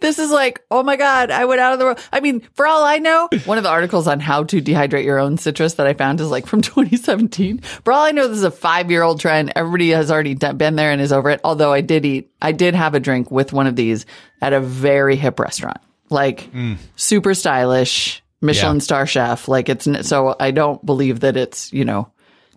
This 0.00 0.18
is 0.18 0.30
like, 0.30 0.62
oh 0.70 0.82
my 0.82 0.96
God, 0.96 1.30
I 1.30 1.46
went 1.46 1.60
out 1.60 1.72
of 1.72 1.78
the 1.78 1.86
world. 1.86 1.98
I 2.12 2.20
mean, 2.20 2.40
for 2.54 2.66
all 2.66 2.84
I 2.84 2.98
know, 2.98 3.28
one 3.46 3.58
of 3.58 3.64
the 3.64 3.70
articles 3.70 4.06
on 4.06 4.20
how 4.20 4.44
to 4.44 4.60
dehydrate 4.60 5.04
your 5.04 5.18
own 5.18 5.38
citrus 5.38 5.74
that 5.74 5.86
I 5.86 5.94
found 5.94 6.20
is 6.20 6.28
like 6.28 6.46
from 6.46 6.60
2017. 6.60 7.58
For 7.58 7.92
all 7.92 8.04
I 8.04 8.12
know, 8.12 8.28
this 8.28 8.38
is 8.38 8.44
a 8.44 8.50
five 8.50 8.90
year 8.90 9.02
old 9.02 9.20
trend. 9.20 9.52
Everybody 9.56 9.90
has 9.90 10.10
already 10.10 10.34
been 10.34 10.76
there 10.76 10.92
and 10.92 11.00
is 11.00 11.12
over 11.12 11.30
it. 11.30 11.40
Although 11.44 11.72
I 11.72 11.80
did 11.80 12.04
eat, 12.04 12.30
I 12.40 12.52
did 12.52 12.74
have 12.74 12.94
a 12.94 13.00
drink 13.00 13.30
with 13.30 13.52
one 13.52 13.66
of 13.66 13.76
these 13.76 14.06
at 14.40 14.52
a 14.52 14.60
very 14.60 15.16
hip 15.16 15.40
restaurant, 15.40 15.80
like 16.10 16.52
mm. 16.52 16.76
super 16.96 17.34
stylish, 17.34 18.21
Michelin 18.42 18.76
Yeah. 18.76 18.82
star 18.82 19.06
chef. 19.06 19.48
Like 19.48 19.70
it's, 19.70 19.88
so 20.06 20.36
I 20.38 20.50
don't 20.50 20.84
believe 20.84 21.20
that 21.20 21.36
it's, 21.36 21.72
you 21.72 21.84
know, 21.84 22.12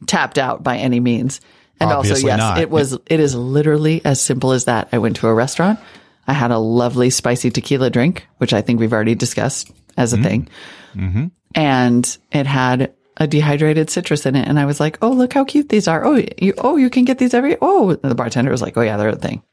tapped 0.07 0.37
out 0.37 0.63
by 0.63 0.77
any 0.77 0.99
means. 0.99 1.39
And 1.79 1.91
also, 1.91 2.15
yes, 2.15 2.37
not. 2.37 2.59
it 2.59 2.69
was, 2.69 2.97
it 3.05 3.19
is 3.19 3.35
literally 3.35 4.01
as 4.03 4.19
simple 4.19 4.51
as 4.51 4.65
that. 4.65 4.89
I 4.91 4.97
went 4.97 5.17
to 5.17 5.27
a 5.27 5.33
restaurant. 5.33 5.79
I 6.27 6.33
had 6.33 6.51
a 6.51 6.57
lovely 6.57 7.09
spicy 7.09 7.51
tequila 7.51 7.89
drink, 7.89 8.27
which 8.37 8.53
I 8.53 8.61
think 8.61 8.79
we've 8.79 8.93
already 8.93 9.15
discussed 9.15 9.71
as 9.97 10.13
a 10.13 10.15
mm-hmm. 10.15 10.25
thing. 10.25 10.49
Mm-hmm. 10.95 11.25
And 11.53 12.17
it 12.31 12.45
had 12.47 12.93
a 13.17 13.27
dehydrated 13.27 13.89
citrus 13.89 14.25
in 14.25 14.35
it. 14.35 14.47
And 14.47 14.59
I 14.59 14.65
was 14.65 14.79
like, 14.79 14.97
oh, 15.01 15.11
look 15.11 15.33
how 15.33 15.43
cute 15.43 15.69
these 15.69 15.87
are. 15.87 16.05
Oh, 16.05 16.15
you, 16.37 16.53
oh, 16.57 16.77
you 16.77 16.89
can 16.89 17.05
get 17.05 17.17
these 17.17 17.33
every, 17.33 17.57
oh, 17.61 17.91
and 17.91 18.01
the 18.01 18.15
bartender 18.15 18.51
was 18.51 18.61
like, 18.61 18.77
oh 18.77 18.81
yeah, 18.81 18.97
they're 18.97 19.09
a 19.09 19.15
thing. 19.15 19.43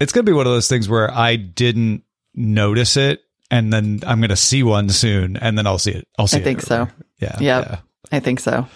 It's 0.00 0.12
going 0.12 0.24
to 0.24 0.30
be 0.30 0.36
one 0.36 0.46
of 0.46 0.52
those 0.52 0.68
things 0.68 0.88
where 0.88 1.10
I 1.10 1.36
didn't 1.36 2.04
notice 2.34 2.96
it 2.96 3.23
and 3.50 3.72
then 3.72 4.00
I'm 4.06 4.20
going 4.20 4.30
to 4.30 4.36
see 4.36 4.62
one 4.62 4.88
soon 4.88 5.36
and 5.36 5.56
then 5.56 5.66
I'll 5.66 5.78
see 5.78 5.92
it. 5.92 6.08
I'll 6.18 6.26
see 6.26 6.38
I 6.38 6.42
think 6.42 6.60
so. 6.60 6.88
Yeah. 7.20 7.36
Yep. 7.40 7.66
yeah. 7.66 7.78
I 8.12 8.20
think 8.20 8.40
so. 8.40 8.66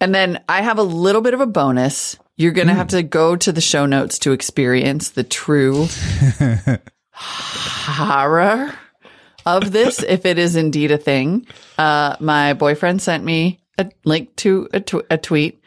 And 0.00 0.14
then 0.14 0.42
I 0.48 0.62
have 0.62 0.78
a 0.78 0.82
little 0.82 1.20
bit 1.20 1.34
of 1.34 1.40
a 1.40 1.46
bonus. 1.46 2.16
You're 2.36 2.52
going 2.52 2.68
to 2.68 2.74
have 2.74 2.88
to 2.88 3.02
go 3.02 3.34
to 3.34 3.50
the 3.50 3.60
show 3.60 3.86
notes 3.86 4.20
to 4.20 4.32
experience 4.32 5.10
the 5.10 5.24
true 5.24 5.88
horror 7.12 8.72
of 9.44 9.72
this, 9.72 10.02
if 10.02 10.24
it 10.24 10.38
is 10.38 10.54
indeed 10.54 10.92
a 10.92 10.98
thing. 10.98 11.46
Uh, 11.76 12.16
my 12.20 12.52
boyfriend 12.52 13.02
sent 13.02 13.24
me 13.24 13.60
a 13.76 13.90
link 14.04 14.36
to 14.36 14.68
a, 14.72 14.80
tw- 14.80 15.06
a 15.10 15.18
tweet 15.18 15.60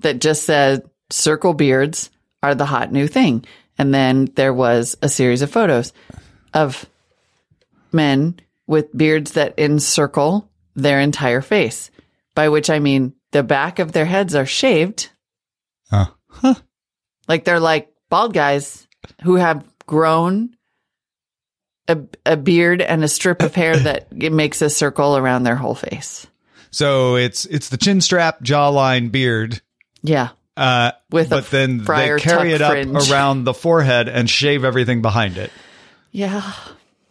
that 0.00 0.20
just 0.20 0.42
said 0.42 0.88
circle 1.10 1.54
beards 1.54 2.10
are 2.42 2.54
the 2.54 2.66
hot 2.66 2.90
new 2.92 3.06
thing. 3.06 3.44
And 3.78 3.94
then 3.94 4.26
there 4.34 4.54
was 4.54 4.96
a 5.02 5.08
series 5.08 5.42
of 5.42 5.50
photos 5.50 5.92
of 6.54 6.86
men 7.96 8.38
with 8.68 8.96
beards 8.96 9.32
that 9.32 9.58
encircle 9.58 10.48
their 10.76 11.00
entire 11.00 11.40
face, 11.40 11.90
by 12.34 12.48
which 12.48 12.70
I 12.70 12.78
mean 12.78 13.14
the 13.32 13.42
back 13.42 13.78
of 13.80 13.90
their 13.92 14.04
heads 14.04 14.34
are 14.36 14.46
shaved. 14.46 15.10
Huh. 15.90 16.54
Like 17.28 17.44
they're 17.44 17.58
like 17.60 17.92
bald 18.08 18.34
guys 18.34 18.86
who 19.22 19.34
have 19.36 19.64
grown 19.86 20.50
a, 21.88 21.98
a 22.24 22.36
beard 22.36 22.82
and 22.82 23.02
a 23.02 23.08
strip 23.08 23.42
of 23.42 23.54
hair 23.54 23.76
that 23.76 24.08
it 24.16 24.32
makes 24.32 24.60
a 24.62 24.68
circle 24.70 25.16
around 25.16 25.44
their 25.44 25.56
whole 25.56 25.74
face. 25.74 26.26
So 26.70 27.16
it's 27.16 27.46
it's 27.46 27.68
the 27.70 27.76
chin 27.78 28.00
strap, 28.00 28.42
jawline, 28.42 29.10
beard. 29.10 29.62
Yeah. 30.02 30.30
Uh, 30.56 30.92
With 31.10 31.28
a 31.28 31.36
but 31.36 31.50
then 31.50 31.78
they 31.78 32.18
carry 32.18 32.52
it 32.52 32.60
up 32.62 32.72
fringe. 32.72 33.10
around 33.10 33.44
the 33.44 33.54
forehead 33.54 34.08
and 34.08 34.28
shave 34.28 34.64
everything 34.64 35.02
behind 35.02 35.36
it. 35.38 35.50
Yeah. 36.12 36.52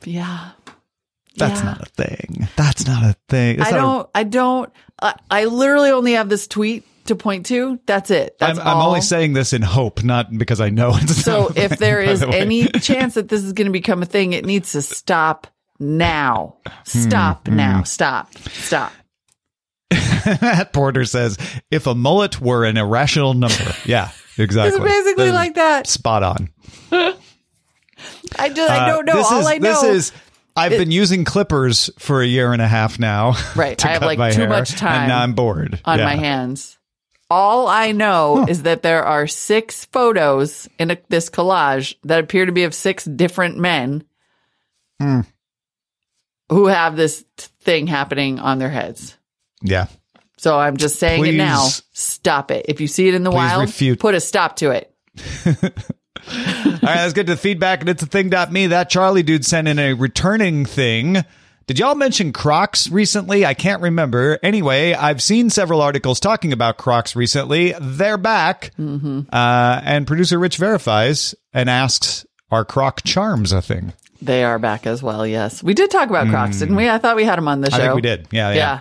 Yeah. 0.04 0.52
That's 1.38 1.60
Yeah. 1.62 1.65
not 1.65 1.82
a 1.82 1.86
thing. 1.86 2.48
That's 2.56 2.88
not 2.88 3.04
a 3.04 3.15
thing. 3.30 3.60
It's 3.60 3.67
I 3.67 3.71
don't, 3.71 4.10
I 4.15 4.24
don't, 4.24 4.71
I, 5.02 5.15
I 5.30 5.45
literally 5.45 5.91
only 5.91 6.13
have 6.13 6.30
this 6.30 6.48
tweet 6.48 6.86
to 7.06 7.15
point 7.15 7.45
to. 7.48 7.80
That's 7.86 8.10
it. 8.12 8.38
That's 8.39 8.58
I'm, 8.60 8.67
I'm 8.67 8.78
only 8.86 9.02
saying 9.02 9.34
this 9.34 9.54
in 9.54 9.62
hope, 9.62 10.04
not 10.04 10.36
because 10.38 10.60
I 10.62 10.69
know 10.69 10.91
it's 10.95 11.15
So 11.24 11.48
if 11.56 11.71
thing, 11.71 11.78
there 11.80 12.02
is 12.02 12.21
the 12.21 12.30
any 12.30 12.67
chance 12.67 13.13
that 13.15 13.28
this 13.30 13.43
is 13.43 13.54
going 13.54 13.65
to 13.67 13.71
become 13.71 14.02
a 14.02 14.06
thing, 14.06 14.34
it 14.34 14.45
needs 14.45 14.71
to 14.71 14.82
stop 14.82 15.48
now. 15.80 16.58
Stop 16.86 17.48
Hmm, 17.48 17.56
now. 17.58 17.84
Stop. 17.84 18.34
Stop. 18.38 18.91
Matt 19.91 20.74
Porter 20.74 21.06
says, 21.06 21.38
if 21.69 21.86
a 21.86 21.93
mullet 21.93 22.41
were 22.41 22.65
an 22.65 22.78
irrational 22.78 23.34
number. 23.34 23.76
Yeah, 23.86 24.10
exactly. 24.38 24.80
It's 24.82 24.89
basically 24.89 25.32
like 25.32 25.56
that. 25.56 25.86
Spot 25.88 26.24
on. 26.24 26.50
I 28.38 28.50
just, 28.50 28.69
I 28.69 28.78
Uh, 28.78 28.88
don't 28.88 29.06
know. 29.06 29.21
All 29.24 29.39
is, 29.39 29.45
I 29.48 29.58
know. 29.60 29.82
This 29.82 29.84
is, 29.84 30.12
I've 30.56 30.72
been 30.72 30.91
using 30.91 31.26
clippers 31.26 31.89
for 32.00 32.22
a 32.22 32.26
year 32.26 32.54
and 32.54 32.62
a 32.62 32.68
half 32.68 32.98
now. 33.00 33.34
Right. 33.56 33.84
I 33.86 33.89
have, 33.89 34.02
like, 34.04 34.34
too 34.34 34.48
much 34.48 34.72
time 34.76 35.02
And 35.02 35.08
now 35.10 35.20
I'm 35.22 35.34
bored. 35.34 35.80
on 35.86 36.00
Yeah. 36.00 36.06
my 36.06 36.15
hands. 36.15 36.78
All 37.30 37.68
I 37.68 37.91
know 37.91 38.46
is 38.48 38.63
that 38.63 38.84
there 38.84 39.04
are 39.04 39.28
six 39.28 39.86
photos 39.86 40.70
in 40.80 40.91
a, 40.91 40.98
this 41.10 41.30
collage 41.30 41.96
that 42.04 42.24
appear 42.24 42.46
to 42.46 42.52
be 42.52 42.63
of 42.63 42.74
six 42.74 43.04
different 43.04 43.58
men 43.58 44.04
Hmm. 45.02 45.22
who 46.50 46.68
have 46.68 46.96
this 46.96 47.26
thing 47.62 47.88
happening 47.88 48.39
on 48.39 48.60
their 48.60 48.70
heads. 48.70 49.18
Yeah. 49.62 49.88
So 50.38 50.58
I'm 50.58 50.78
just 50.78 51.00
saying 51.00 51.26
it 51.26 51.34
now. 51.36 51.68
Stop 51.94 52.52
it. 52.52 52.65
If 52.70 52.80
you 52.80 52.88
see 52.88 53.08
it 53.08 53.13
in 53.15 53.24
the 53.24 53.32
wild, 53.32 53.62
refute. 53.63 54.00
put 54.00 54.15
a 54.15 54.20
stop 54.22 54.58
to 54.58 54.72
it. 54.72 54.94
All 56.28 56.36
right, 56.82 56.82
let's 56.82 57.14
get 57.14 57.28
to 57.28 57.34
the 57.34 57.38
feedback, 57.38 57.82
and 57.82 57.90
it's 57.90 58.04
a 58.04 58.06
thing.me. 58.06 58.68
That 58.68 58.90
Charlie 58.90 59.24
dude 59.24 59.46
sent 59.46 59.68
in 59.68 59.80
a 59.80 59.94
returning 59.94 60.66
thing. 60.66 61.24
Did 61.68 61.80
y'all 61.80 61.96
mention 61.96 62.32
Crocs 62.32 62.92
recently? 62.92 63.44
I 63.44 63.56
can't 63.56 63.82
remember. 63.82 64.38
Anyway, 64.44 64.94
I've 64.94 65.22
seen 65.22 65.50
several 65.50 65.82
articles 65.82 66.20
talking 66.20 66.54
about 66.54 66.78
Crocs 66.78 67.16
recently. 67.16 67.74
They're 67.80 68.18
back. 68.18 68.72
Mm-hmm. 68.78 69.22
Uh, 69.32 69.82
and 69.84 70.06
producer 70.06 70.38
Rich 70.38 70.58
verifies 70.58 71.34
and 71.54 71.68
asks, 71.68 72.24
Are 72.52 72.66
Croc 72.66 73.02
charms 73.04 73.52
a 73.52 73.64
thing? 73.64 73.94
They 74.22 74.44
are 74.44 74.60
back 74.60 74.86
as 74.86 75.02
well. 75.02 75.26
Yes, 75.26 75.64
we 75.64 75.74
did 75.74 75.90
talk 75.90 76.10
about 76.10 76.28
Crocs, 76.30 76.60
didn't 76.60 76.76
we? 76.76 76.88
I 76.88 77.00
thought 77.00 77.16
we 77.16 77.26
had 77.26 77.38
them 77.38 77.48
on 77.48 77.62
the 77.62 77.72
show. 77.72 77.78
I 77.78 77.80
think 77.82 77.96
we 77.96 78.02
did. 78.02 78.28
Yeah, 78.32 78.52
yeah. 78.52 78.56
Yeah. 78.56 78.80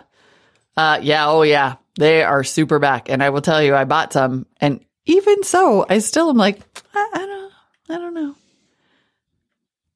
Uh, 0.76 0.98
yeah. 1.02 1.28
Oh, 1.28 1.42
yeah. 1.42 1.76
They 1.98 2.22
are 2.22 2.44
super 2.44 2.78
back. 2.78 3.08
And 3.08 3.22
I 3.22 3.30
will 3.30 3.40
tell 3.40 3.62
you, 3.62 3.74
I 3.74 3.84
bought 3.84 4.12
some. 4.12 4.46
And 4.60 4.84
even 5.06 5.42
so, 5.44 5.84
I 5.88 5.98
still 5.98 6.30
am 6.30 6.36
like, 6.36 6.60
I, 6.94 7.10
I 7.12 7.18
don't, 7.26 7.52
I 7.90 7.98
don't 8.00 8.14
know. 8.14 8.34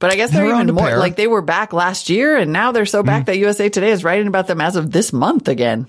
But 0.01 0.13
I 0.13 0.17
guess 0.17 0.31
they're 0.31 0.47
owned 0.47 0.69
even 0.69 0.75
more 0.77 0.97
like 0.97 1.17
they 1.17 1.27
were 1.27 1.43
back 1.43 1.73
last 1.73 2.09
year 2.09 2.37
and 2.37 2.53
now 2.53 2.71
they're 2.71 2.87
so 2.87 3.03
back 3.03 3.27
that 3.27 3.37
USA 3.39 3.69
Today 3.69 3.91
is 3.91 4.05
writing 4.05 4.29
about 4.29 4.47
them 4.47 4.61
as 4.61 4.77
of 4.77 4.93
this 4.93 5.13
month 5.13 5.49
again. 5.49 5.89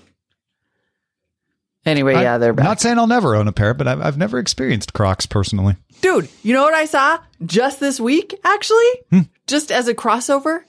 Anyway, 1.86 2.14
yeah, 2.14 2.36
they're 2.38 2.52
back. 2.52 2.64
Not 2.64 2.80
saying 2.80 2.98
I'll 2.98 3.06
never 3.06 3.36
own 3.36 3.46
a 3.48 3.52
pair, 3.52 3.72
but 3.72 3.86
I've, 3.86 4.00
I've 4.02 4.18
never 4.18 4.38
experienced 4.38 4.92
Crocs 4.92 5.26
personally. 5.26 5.76
Dude, 6.02 6.28
you 6.42 6.52
know 6.52 6.62
what 6.64 6.74
I 6.74 6.84
saw 6.86 7.20
just 7.46 7.80
this 7.80 7.98
week, 8.00 8.34
actually? 8.44 8.90
Hmm. 9.10 9.20
Just 9.46 9.70
as 9.72 9.88
a 9.88 9.94
crossover? 9.94 10.62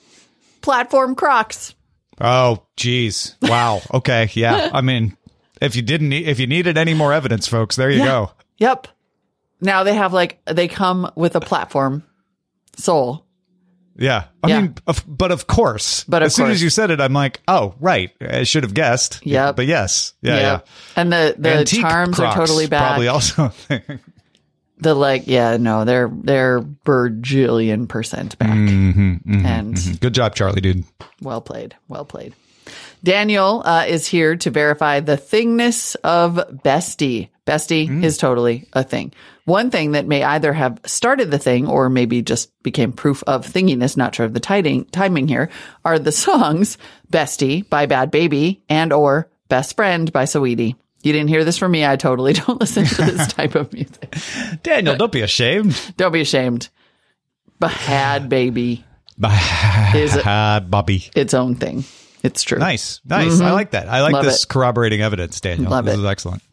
Platform 0.61 1.15
Crocs. 1.15 1.73
Oh, 2.19 2.63
geez. 2.77 3.35
Wow. 3.41 3.81
Okay. 3.93 4.29
Yeah. 4.33 4.69
I 4.71 4.81
mean, 4.81 5.17
if 5.59 5.75
you 5.75 5.81
didn't, 5.81 6.09
need, 6.09 6.27
if 6.27 6.39
you 6.39 6.47
needed 6.47 6.77
any 6.77 6.93
more 6.93 7.11
evidence, 7.11 7.47
folks, 7.47 7.75
there 7.75 7.89
you 7.89 7.99
Yeah. 7.99 8.05
go. 8.05 8.31
Yep. 8.61 8.87
Now 9.59 9.83
they 9.83 9.95
have 9.95 10.13
like, 10.13 10.39
they 10.45 10.67
come 10.67 11.11
with 11.15 11.35
a 11.35 11.41
platform 11.41 12.03
sole. 12.77 13.25
Yeah. 13.97 14.25
I 14.43 14.49
Yeah. 14.49 14.61
mean, 14.61 14.75
of, 14.87 15.03
but 15.07 15.31
of 15.31 15.47
course. 15.47 16.03
But 16.05 16.21
of 16.21 16.27
as 16.27 16.35
soon 16.35 16.45
course. 16.45 16.55
as 16.55 16.63
you 16.63 16.69
said 16.69 16.91
it, 16.91 17.01
I'm 17.01 17.11
like, 17.13 17.41
oh, 17.47 17.73
right. 17.79 18.11
I 18.21 18.43
should 18.43 18.63
have 18.63 18.73
guessed. 18.73 19.19
Yeah. 19.23 19.51
But 19.51 19.65
yes. 19.65 20.13
Yeah. 20.21 20.33
Yep. 20.35 20.41
yeah. 20.41 20.71
And 20.95 21.11
the, 21.11 21.35
the 21.37 21.49
Antique 21.57 21.81
charms 21.81 22.19
are 22.19 22.33
totally 22.35 22.67
back. 22.67 22.87
Probably 22.87 23.07
also. 23.07 23.51
the 24.77 24.93
like, 24.95 25.23
yeah, 25.25 25.57
no, 25.57 25.85
they're, 25.85 26.09
they're 26.11 26.61
bajillion 26.61 27.87
percent 27.89 28.37
back. 28.37 28.49
Mm-hmm, 28.49 29.45
and 29.45 29.99
Good 29.99 30.13
job, 30.13 30.35
Charlie, 30.35 30.61
dude. 30.61 30.83
well 31.21 31.41
played. 31.41 31.75
Well 31.87 32.05
played. 32.05 32.33
Daniel 33.03 33.63
uh, 33.65 33.85
is 33.87 34.07
here 34.07 34.35
to 34.37 34.51
verify 34.51 34.99
the 34.99 35.17
thingness 35.17 35.95
of 36.03 36.35
Bestie. 36.63 37.29
Bestie 37.51 37.89
Mm. 37.89 38.03
is 38.03 38.17
totally 38.17 38.67
a 38.73 38.83
thing. 38.83 39.11
One 39.45 39.69
thing 39.71 39.91
that 39.91 40.07
may 40.07 40.23
either 40.23 40.53
have 40.53 40.79
started 40.85 41.31
the 41.31 41.39
thing 41.39 41.67
or 41.67 41.89
maybe 41.89 42.21
just 42.21 42.49
became 42.63 42.93
proof 42.93 43.23
of 43.27 43.45
thinginess, 43.45 43.97
not 43.97 44.15
sure 44.15 44.25
of 44.25 44.33
the 44.33 44.39
timing, 44.39 44.85
timing 44.85 45.27
here, 45.27 45.49
are 45.83 45.99
the 45.99 46.11
songs 46.27 46.77
Bestie 47.11 47.67
by 47.69 47.87
Bhad 47.87 48.11
Bhabie 48.11 48.61
and 48.69 48.93
or 48.93 49.29
Best 49.49 49.75
Friend 49.75 50.11
by 50.13 50.23
Saweetie. 50.23 50.75
You 51.03 51.11
didn't 51.13 51.29
hear 51.29 51.43
this 51.43 51.57
from 51.57 51.71
me. 51.71 51.85
I 51.85 51.95
totally 51.97 52.33
don't 52.41 52.59
listen 52.61 52.85
to 52.85 53.01
this 53.03 53.27
type 53.33 53.55
of 53.55 53.73
music. 53.73 54.15
Daniel, 54.63 54.95
don't 54.95 55.11
be 55.11 55.21
ashamed. 55.21 55.75
Don't 55.97 56.13
be 56.13 56.21
ashamed. 56.21 56.69
Bhad 57.59 58.29
Bhabie, 58.29 58.83
Is 59.95 60.15
Bad 60.15 60.71
Bobby. 60.71 61.09
its 61.15 61.33
own 61.33 61.55
thing. 61.55 61.83
It's 62.23 62.43
true. 62.43 62.59
Nice. 62.59 63.01
Nice. 63.03 63.41
I 63.41 63.51
like 63.51 63.71
that. 63.71 63.87
I 63.89 64.01
like 64.01 64.09
Mm-hmm. 64.13 64.15
Love 64.17 64.25
this 64.25 64.43
it. 64.43 64.47
corroborating 64.49 65.01
evidence, 65.01 65.41
Daniel. 65.41 65.71
Love 65.71 65.85
this 65.85 65.95
it. 65.95 65.99
is 65.99 66.05
excellent. 66.05 66.43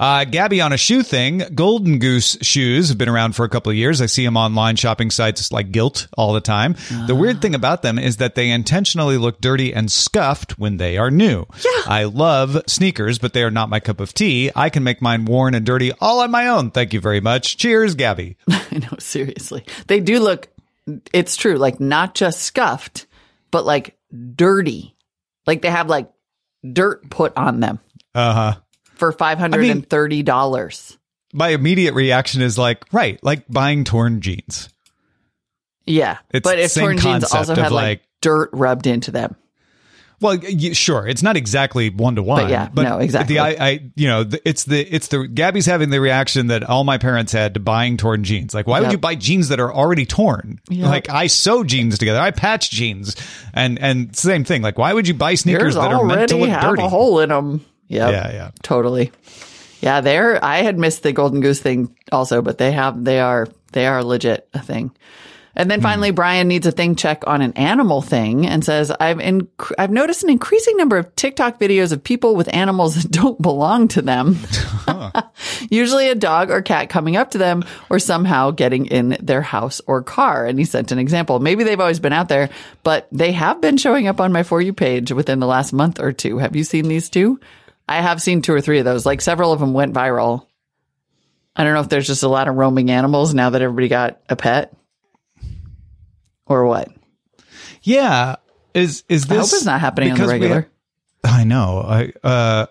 Uh, 0.00 0.24
Gabby 0.24 0.60
on 0.60 0.72
a 0.72 0.76
shoe 0.76 1.02
thing. 1.02 1.42
Golden 1.54 1.98
Goose 1.98 2.38
shoes 2.40 2.88
have 2.88 2.98
been 2.98 3.08
around 3.08 3.34
for 3.34 3.44
a 3.44 3.48
couple 3.48 3.70
of 3.70 3.76
years. 3.76 4.00
I 4.00 4.06
see 4.06 4.24
them 4.24 4.36
online 4.36 4.76
shopping 4.76 5.10
sites 5.10 5.50
like 5.50 5.72
Gilt 5.72 6.06
all 6.16 6.32
the 6.32 6.40
time. 6.40 6.76
The 7.06 7.14
weird 7.16 7.42
thing 7.42 7.54
about 7.54 7.82
them 7.82 7.98
is 7.98 8.18
that 8.18 8.34
they 8.36 8.50
intentionally 8.50 9.16
look 9.18 9.40
dirty 9.40 9.74
and 9.74 9.90
scuffed 9.90 10.58
when 10.58 10.76
they 10.76 10.98
are 10.98 11.10
new. 11.10 11.46
Yeah. 11.64 11.82
I 11.86 12.04
love 12.04 12.62
sneakers, 12.68 13.18
but 13.18 13.32
they 13.32 13.42
are 13.42 13.50
not 13.50 13.68
my 13.70 13.80
cup 13.80 13.98
of 13.98 14.14
tea. 14.14 14.50
I 14.54 14.70
can 14.70 14.84
make 14.84 15.02
mine 15.02 15.24
worn 15.24 15.54
and 15.54 15.66
dirty 15.66 15.90
all 16.00 16.20
on 16.20 16.30
my 16.30 16.46
own. 16.46 16.70
Thank 16.70 16.92
you 16.92 17.00
very 17.00 17.20
much. 17.20 17.56
Cheers, 17.56 17.96
Gabby. 17.96 18.36
I 18.48 18.78
know, 18.78 18.98
seriously. 19.00 19.64
They 19.88 19.98
do 19.98 20.20
look, 20.20 20.48
it's 21.12 21.34
true, 21.36 21.56
like 21.56 21.80
not 21.80 22.14
just 22.14 22.42
scuffed, 22.42 23.06
but 23.50 23.66
like 23.66 23.96
dirty. 24.36 24.94
Like 25.46 25.62
they 25.62 25.70
have 25.70 25.88
like 25.88 26.10
dirt 26.72 27.08
put 27.10 27.36
on 27.36 27.60
them 27.60 27.80
Uh 28.14 28.32
huh. 28.34 28.54
For 28.98 29.12
$530. 29.12 30.96
My 31.32 31.48
immediate 31.48 31.94
reaction 31.94 32.42
is 32.42 32.58
like, 32.58 32.84
right, 32.92 33.22
like 33.22 33.44
buying 33.48 33.84
torn 33.84 34.20
jeans. 34.20 34.68
yeah. 35.86 36.18
It's 36.30 36.44
but 36.44 36.58
if 36.58 36.74
torn 36.74 36.98
jeans 36.98 37.24
also 37.32 37.54
had 37.54 37.72
like, 37.72 37.72
like- 37.72 38.02
dirt 38.20 38.50
rubbed 38.52 38.86
into 38.86 39.10
them. 39.10 39.36
Well, 40.20 40.36
sure, 40.72 41.06
it's 41.06 41.22
not 41.22 41.36
exactly 41.36 41.90
one 41.90 42.16
to 42.16 42.24
one. 42.24 42.48
Yeah, 42.48 42.68
But 42.74 42.82
no, 42.82 42.98
exactly. 42.98 43.36
The 43.36 43.40
I, 43.40 43.48
I, 43.60 43.80
you 43.94 44.08
know, 44.08 44.24
the, 44.24 44.42
it's 44.44 44.64
the 44.64 44.80
it's 44.80 45.06
the 45.06 45.28
Gabby's 45.28 45.64
having 45.64 45.90
the 45.90 46.00
reaction 46.00 46.48
that 46.48 46.64
all 46.64 46.82
my 46.82 46.98
parents 46.98 47.30
had 47.30 47.54
to 47.54 47.60
buying 47.60 47.96
torn 47.96 48.24
jeans. 48.24 48.52
Like, 48.52 48.66
why 48.66 48.80
would 48.80 48.90
you 48.90 48.98
buy 48.98 49.14
jeans 49.14 49.50
that 49.50 49.60
are 49.60 49.72
already 49.72 50.06
torn? 50.06 50.60
Yep. 50.70 50.90
Like, 50.90 51.08
I 51.08 51.28
sew 51.28 51.62
jeans 51.62 51.98
together, 51.98 52.18
I 52.18 52.32
patch 52.32 52.68
jeans, 52.68 53.14
and 53.54 53.78
and 53.78 54.16
same 54.16 54.42
thing. 54.42 54.60
Like, 54.60 54.76
why 54.76 54.92
would 54.92 55.06
you 55.06 55.14
buy 55.14 55.36
sneakers 55.36 55.62
Yours 55.62 55.74
that 55.76 55.92
are 55.92 56.04
meant 56.04 56.30
to 56.30 56.34
already 56.34 56.50
look 56.50 56.60
have 56.62 56.70
dirty? 56.70 56.82
a 56.82 56.88
hole 56.88 57.20
in 57.20 57.28
them. 57.28 57.64
Yep. 57.88 58.12
Yeah, 58.12 58.32
yeah. 58.32 58.50
Totally. 58.62 59.10
Yeah, 59.80 60.00
they're 60.00 60.44
I 60.44 60.58
had 60.58 60.78
missed 60.78 61.02
the 61.02 61.12
golden 61.12 61.40
goose 61.40 61.60
thing 61.60 61.94
also, 62.12 62.42
but 62.42 62.58
they 62.58 62.72
have 62.72 63.02
they 63.04 63.20
are 63.20 63.46
they 63.72 63.86
are 63.86 64.02
legit 64.04 64.48
a 64.54 64.60
thing. 64.60 64.90
And 65.56 65.66
Hmm. 65.66 65.70
then 65.70 65.80
finally, 65.80 66.10
Brian 66.12 66.46
needs 66.46 66.66
a 66.66 66.70
thing 66.72 66.94
check 66.94 67.24
on 67.26 67.42
an 67.42 67.52
animal 67.54 68.00
thing 68.02 68.46
and 68.46 68.64
says, 68.64 68.90
I've 68.92 69.18
in, 69.18 69.48
I've 69.78 69.90
noticed 69.90 70.22
an 70.22 70.30
increasing 70.30 70.76
number 70.76 70.98
of 70.98 71.14
TikTok 71.16 71.58
videos 71.58 71.92
of 71.92 72.04
people 72.04 72.36
with 72.36 72.52
animals 72.54 72.94
that 73.02 73.10
don't 73.10 73.40
belong 73.42 73.88
to 73.88 74.02
them. 74.02 74.36
Usually 75.70 76.08
a 76.08 76.14
dog 76.14 76.50
or 76.50 76.62
cat 76.62 76.88
coming 76.90 77.16
up 77.16 77.32
to 77.32 77.38
them 77.38 77.64
or 77.90 77.98
somehow 77.98 78.50
getting 78.50 78.86
in 78.86 79.16
their 79.20 79.42
house 79.42 79.80
or 79.86 80.02
car. 80.02 80.46
And 80.46 80.58
he 80.58 80.64
sent 80.64 80.92
an 80.92 80.98
example. 80.98 81.38
Maybe 81.40 81.64
they've 81.64 81.80
always 81.80 82.00
been 82.00 82.12
out 82.12 82.28
there, 82.28 82.50
but 82.82 83.08
they 83.12 83.32
have 83.32 83.60
been 83.60 83.76
showing 83.76 84.06
up 84.06 84.20
on 84.20 84.32
my 84.32 84.42
For 84.42 84.60
You 84.60 84.72
page 84.72 85.12
within 85.12 85.40
the 85.40 85.46
last 85.46 85.72
month 85.72 86.00
or 86.00 86.12
two. 86.12 86.38
Have 86.38 86.54
you 86.56 86.64
seen 86.64 86.88
these 86.88 87.08
two? 87.10 87.40
I 87.88 88.00
have 88.00 88.20
seen 88.20 88.42
two 88.42 88.52
or 88.52 88.60
three 88.60 88.78
of 88.78 88.84
those. 88.84 89.06
Like 89.06 89.20
several 89.20 89.52
of 89.52 89.60
them 89.60 89.72
went 89.72 89.94
viral. 89.94 90.46
I 91.56 91.64
don't 91.64 91.74
know 91.74 91.80
if 91.80 91.88
there's 91.88 92.06
just 92.06 92.22
a 92.22 92.28
lot 92.28 92.46
of 92.46 92.54
roaming 92.54 92.90
animals 92.90 93.34
now 93.34 93.50
that 93.50 93.62
everybody 93.62 93.88
got 93.88 94.20
a 94.28 94.36
pet 94.36 94.72
or 96.46 96.66
what. 96.66 96.88
Yeah, 97.82 98.36
is 98.74 99.04
is 99.08 99.26
this? 99.26 99.30
I 99.30 99.40
hope 99.40 99.44
it's 99.52 99.64
not 99.64 99.80
happening 99.80 100.12
on 100.12 100.18
the 100.18 100.26
regular. 100.26 100.54
have- 101.24 101.34
I 101.40 101.44
know. 101.44 101.80
I 101.86 102.12
uh. 102.22 102.66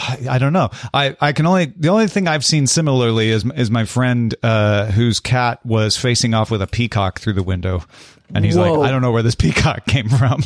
I, 0.00 0.26
I 0.30 0.38
don't 0.38 0.52
know. 0.52 0.70
I, 0.94 1.16
I 1.20 1.32
can 1.32 1.44
only 1.44 1.66
the 1.76 1.88
only 1.88 2.06
thing 2.06 2.28
I've 2.28 2.44
seen 2.44 2.68
similarly 2.68 3.30
is 3.30 3.44
is 3.56 3.68
my 3.68 3.84
friend 3.84 4.32
uh, 4.44 4.86
whose 4.92 5.18
cat 5.18 5.58
was 5.66 5.96
facing 5.96 6.34
off 6.34 6.52
with 6.52 6.62
a 6.62 6.68
peacock 6.68 7.18
through 7.18 7.32
the 7.32 7.42
window, 7.42 7.82
and 8.32 8.44
he's 8.44 8.56
Whoa. 8.56 8.74
like, 8.74 8.88
I 8.88 8.92
don't 8.92 9.02
know 9.02 9.10
where 9.10 9.24
this 9.24 9.34
peacock 9.34 9.86
came 9.86 10.08
from. 10.08 10.42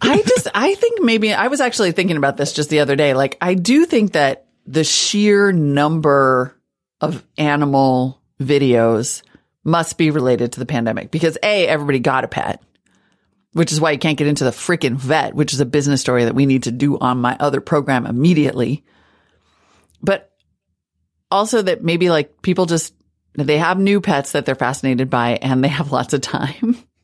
I 0.00 0.22
just, 0.22 0.48
I 0.54 0.74
think 0.74 1.02
maybe 1.02 1.32
I 1.32 1.48
was 1.48 1.60
actually 1.60 1.92
thinking 1.92 2.16
about 2.16 2.36
this 2.36 2.52
just 2.52 2.70
the 2.70 2.80
other 2.80 2.96
day. 2.96 3.14
Like, 3.14 3.36
I 3.40 3.54
do 3.54 3.84
think 3.86 4.12
that 4.12 4.46
the 4.66 4.84
sheer 4.84 5.50
number 5.50 6.54
of 7.00 7.24
animal 7.36 8.20
videos 8.40 9.22
must 9.64 9.98
be 9.98 10.10
related 10.10 10.52
to 10.52 10.60
the 10.60 10.66
pandemic 10.66 11.10
because 11.10 11.38
A, 11.42 11.66
everybody 11.66 11.98
got 12.00 12.24
a 12.24 12.28
pet, 12.28 12.62
which 13.52 13.72
is 13.72 13.80
why 13.80 13.90
you 13.92 13.98
can't 13.98 14.18
get 14.18 14.26
into 14.26 14.44
the 14.44 14.50
freaking 14.50 14.96
vet, 14.96 15.34
which 15.34 15.52
is 15.52 15.60
a 15.60 15.66
business 15.66 16.00
story 16.00 16.24
that 16.24 16.34
we 16.34 16.46
need 16.46 16.64
to 16.64 16.72
do 16.72 16.98
on 16.98 17.18
my 17.18 17.36
other 17.40 17.60
program 17.60 18.06
immediately. 18.06 18.84
But 20.02 20.30
also 21.30 21.62
that 21.62 21.82
maybe 21.82 22.10
like 22.10 22.40
people 22.42 22.66
just, 22.66 22.94
they 23.34 23.58
have 23.58 23.78
new 23.78 24.00
pets 24.00 24.32
that 24.32 24.46
they're 24.46 24.54
fascinated 24.54 25.10
by 25.10 25.32
and 25.32 25.62
they 25.62 25.68
have 25.68 25.92
lots 25.92 26.14
of 26.14 26.20
time. 26.20 26.78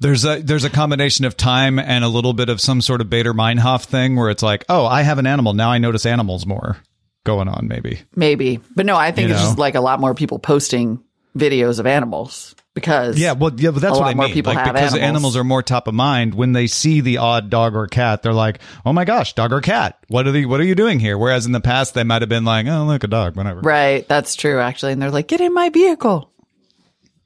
There's 0.00 0.24
a 0.24 0.40
there's 0.40 0.64
a 0.64 0.70
combination 0.70 1.24
of 1.24 1.36
time 1.36 1.78
and 1.78 2.04
a 2.04 2.08
little 2.08 2.32
bit 2.32 2.48
of 2.48 2.60
some 2.60 2.80
sort 2.80 3.00
of 3.00 3.08
Baader 3.08 3.34
Meinhof 3.34 3.84
thing 3.84 4.16
where 4.16 4.30
it's 4.30 4.42
like, 4.42 4.64
oh, 4.68 4.86
I 4.86 5.02
have 5.02 5.18
an 5.18 5.26
animal 5.26 5.52
now. 5.54 5.70
I 5.70 5.78
notice 5.78 6.06
animals 6.06 6.46
more 6.46 6.76
going 7.24 7.48
on. 7.48 7.68
Maybe 7.68 8.00
Maybe. 8.16 8.60
But 8.74 8.86
no, 8.86 8.96
I 8.96 9.12
think 9.12 9.28
You 9.28 9.34
it's 9.34 9.42
know? 9.42 9.48
just 9.48 9.58
like 9.58 9.74
a 9.74 9.80
lot 9.80 10.00
more 10.00 10.14
people 10.14 10.38
posting 10.38 11.02
videos 11.36 11.78
of 11.78 11.86
animals 11.86 12.54
because 12.74 13.18
Yeah, 13.18 13.32
well, 13.32 13.52
yeah, 13.56 13.70
but 13.70 13.80
that's 13.80 13.96
A 13.96 14.00
what 14.00 14.06
lot 14.06 14.10
I 14.10 14.14
more 14.14 14.24
mean. 14.26 14.34
people 14.34 14.54
like 14.54 14.64
have 14.64 14.74
because 14.74 14.92
animals. 14.94 15.08
animals 15.08 15.36
are 15.36 15.44
more 15.44 15.62
top 15.62 15.88
of 15.88 15.94
mind 15.94 16.34
when 16.34 16.52
they 16.52 16.66
see 16.66 17.00
the 17.00 17.18
odd 17.18 17.48
dog 17.50 17.74
or 17.74 17.86
cat. 17.86 18.22
They're 18.22 18.32
like, 18.32 18.60
"Oh 18.86 18.92
my 18.92 19.04
gosh, 19.04 19.34
dog 19.34 19.52
or 19.52 19.60
cat? 19.60 19.98
What 20.08 20.26
are 20.26 20.32
the 20.32 20.46
What 20.46 20.60
are 20.60 20.64
you 20.64 20.74
doing 20.74 20.98
here?" 21.00 21.16
Whereas 21.18 21.44
in 21.46 21.52
the 21.52 21.60
past, 21.60 21.94
they 21.94 22.04
might 22.04 22.22
have 22.22 22.28
been 22.28 22.44
like, 22.44 22.66
"Oh, 22.66 22.84
look, 22.84 23.04
a 23.04 23.08
dog, 23.08 23.36
whatever." 23.36 23.60
right, 23.60 24.06
that's 24.08 24.36
true 24.36 24.58
actually. 24.60 24.92
And 24.92 25.02
they're 25.02 25.10
like, 25.10 25.28
get 25.28 25.40
in 25.40 25.52
my 25.54 25.68
vehicle. 25.68 26.30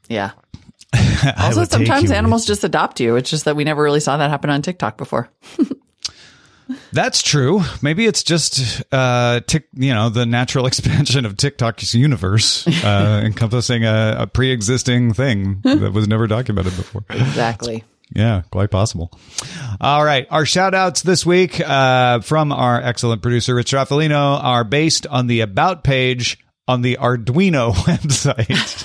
Yeah. 0.09 0.33
Also, 1.39 1.65
sometimes 1.65 2.11
animals 2.11 2.47
just 2.47 2.65
adopt 2.65 3.01
you. 3.01 3.17
It's 3.17 3.31
just 3.31 3.45
that 3.47 3.57
we 3.57 3.65
never 3.65 3.83
really 3.83 4.01
saw 4.01 4.17
that 4.17 4.31
happen 4.31 4.51
on 4.51 4.63
TikTok 4.63 4.97
before. 4.97 5.29
That's 6.93 7.23
true. 7.23 7.63
Maybe 7.83 8.07
it's 8.07 8.23
just 8.23 8.83
uh, 8.93 9.41
tick, 9.47 9.69
you 9.75 9.95
know, 9.95 10.09
the 10.09 10.27
natural 10.27 10.67
expansion 10.69 11.25
of 11.25 11.37
TikTok's 11.37 11.95
universe, 11.95 12.67
uh, 12.85 13.23
encompassing 13.25 13.85
a, 13.85 14.17
a 14.21 14.27
pre-existing 14.27 15.15
thing 15.15 15.61
that 15.63 15.93
was 15.93 16.09
never 16.09 16.27
documented 16.27 16.77
before. 16.77 17.05
Exactly. 17.11 17.85
Yeah, 18.15 18.43
quite 18.51 18.71
possible. 18.71 19.11
All 19.81 20.05
right. 20.05 20.27
Our 20.31 20.47
shout 20.47 20.75
outs 20.75 21.03
this 21.03 21.27
week 21.27 21.61
uh, 21.61 22.21
from 22.21 22.53
our 22.53 22.81
excellent 22.81 23.21
producer, 23.23 23.55
Rich 23.55 23.73
Stroffolino, 23.73 24.43
are 24.43 24.65
based 24.65 25.07
on 25.07 25.27
the 25.27 25.41
About 25.41 25.83
page 25.83 26.39
on 26.69 26.83
the 26.83 26.99
Arduino 27.01 27.73
website. 27.75 28.85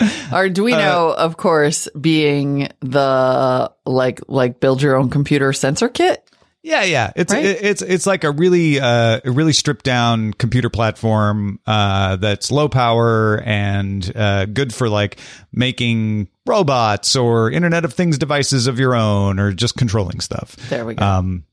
Arduino, 0.30 1.10
Uh, 1.10 1.14
of 1.14 1.36
course, 1.36 1.88
being 2.00 2.68
the 2.80 3.72
like 3.84 4.20
like 4.28 4.60
build 4.60 4.82
your 4.82 4.96
own 4.96 5.10
computer 5.10 5.52
sensor 5.52 5.88
kit. 5.88 6.24
Yeah, 6.62 6.82
yeah. 6.82 7.12
It's 7.16 7.32
Right? 7.32 7.44
it, 7.44 7.58
it's 7.62 7.82
it's 7.82 8.06
like 8.06 8.24
a 8.24 8.30
really 8.30 8.78
uh 8.80 9.20
really 9.24 9.52
stripped 9.52 9.84
down 9.84 10.32
computer 10.34 10.68
platform 10.68 11.60
uh 11.66 12.16
that's 12.16 12.50
low 12.50 12.68
power 12.68 13.40
and 13.44 14.12
uh 14.16 14.44
good 14.46 14.74
for 14.74 14.88
like 14.88 15.18
making 15.52 16.28
robots 16.46 17.14
or 17.16 17.50
Internet 17.50 17.84
of 17.84 17.94
Things 17.94 18.18
devices 18.18 18.66
of 18.66 18.78
your 18.78 18.94
own 18.94 19.38
or 19.38 19.52
just 19.52 19.76
controlling 19.76 20.20
stuff. 20.20 20.56
There 20.68 20.84
we 20.84 20.94
go. 20.94 21.04
Um 21.06 21.44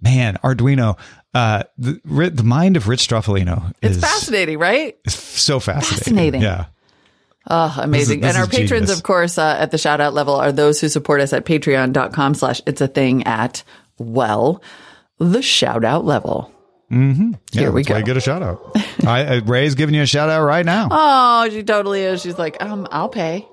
man, 0.00 0.38
Arduino 0.42 0.98
uh 1.34 1.64
the 1.78 2.00
the 2.34 2.42
mind 2.42 2.76
of 2.76 2.88
Rich 2.88 3.06
Stroffolino 3.08 3.72
It's 3.82 3.96
is 3.96 4.02
fascinating, 4.02 4.58
right? 4.58 4.96
is 5.04 5.14
so 5.14 5.60
fascinating. 5.60 5.98
Fascinating. 5.98 6.42
Yeah. 6.42 6.66
Oh, 7.46 7.76
amazing. 7.78 8.20
this 8.20 8.30
and 8.30 8.38
our 8.38 8.46
patrons, 8.46 8.86
genius. 8.86 8.96
of 8.96 9.02
course, 9.02 9.36
uh, 9.36 9.56
at 9.58 9.70
the 9.70 9.78
shout 9.78 10.00
out 10.00 10.14
level 10.14 10.34
are 10.34 10.50
those 10.52 10.80
who 10.80 10.88
support 10.88 11.20
us 11.20 11.32
at 11.32 11.44
patreon.com 11.44 12.34
slash 12.34 12.62
it's 12.66 12.80
a 12.80 12.88
thing 12.88 13.24
at, 13.24 13.62
well, 13.98 14.62
the 15.18 15.42
shout 15.42 15.84
out 15.84 16.04
level. 16.04 16.50
Yeah, 16.90 17.00
Here 17.52 17.72
we 17.72 17.82
that's 17.82 17.90
why 17.90 17.94
go. 17.94 17.98
you 17.98 18.04
get 18.04 18.16
a 18.16 18.20
shout 18.20 18.42
out. 18.42 18.60
I, 19.06 19.24
I 19.24 19.34
Ray's 19.44 19.74
giving 19.74 19.94
you 19.96 20.02
a 20.02 20.06
shout 20.06 20.28
out 20.30 20.44
right 20.44 20.64
now. 20.64 20.88
Oh, 20.90 21.48
she 21.50 21.62
totally 21.64 22.02
is. 22.02 22.22
She's 22.22 22.38
like, 22.38 22.62
um, 22.62 22.86
I'll 22.92 23.08
pay. 23.08 23.46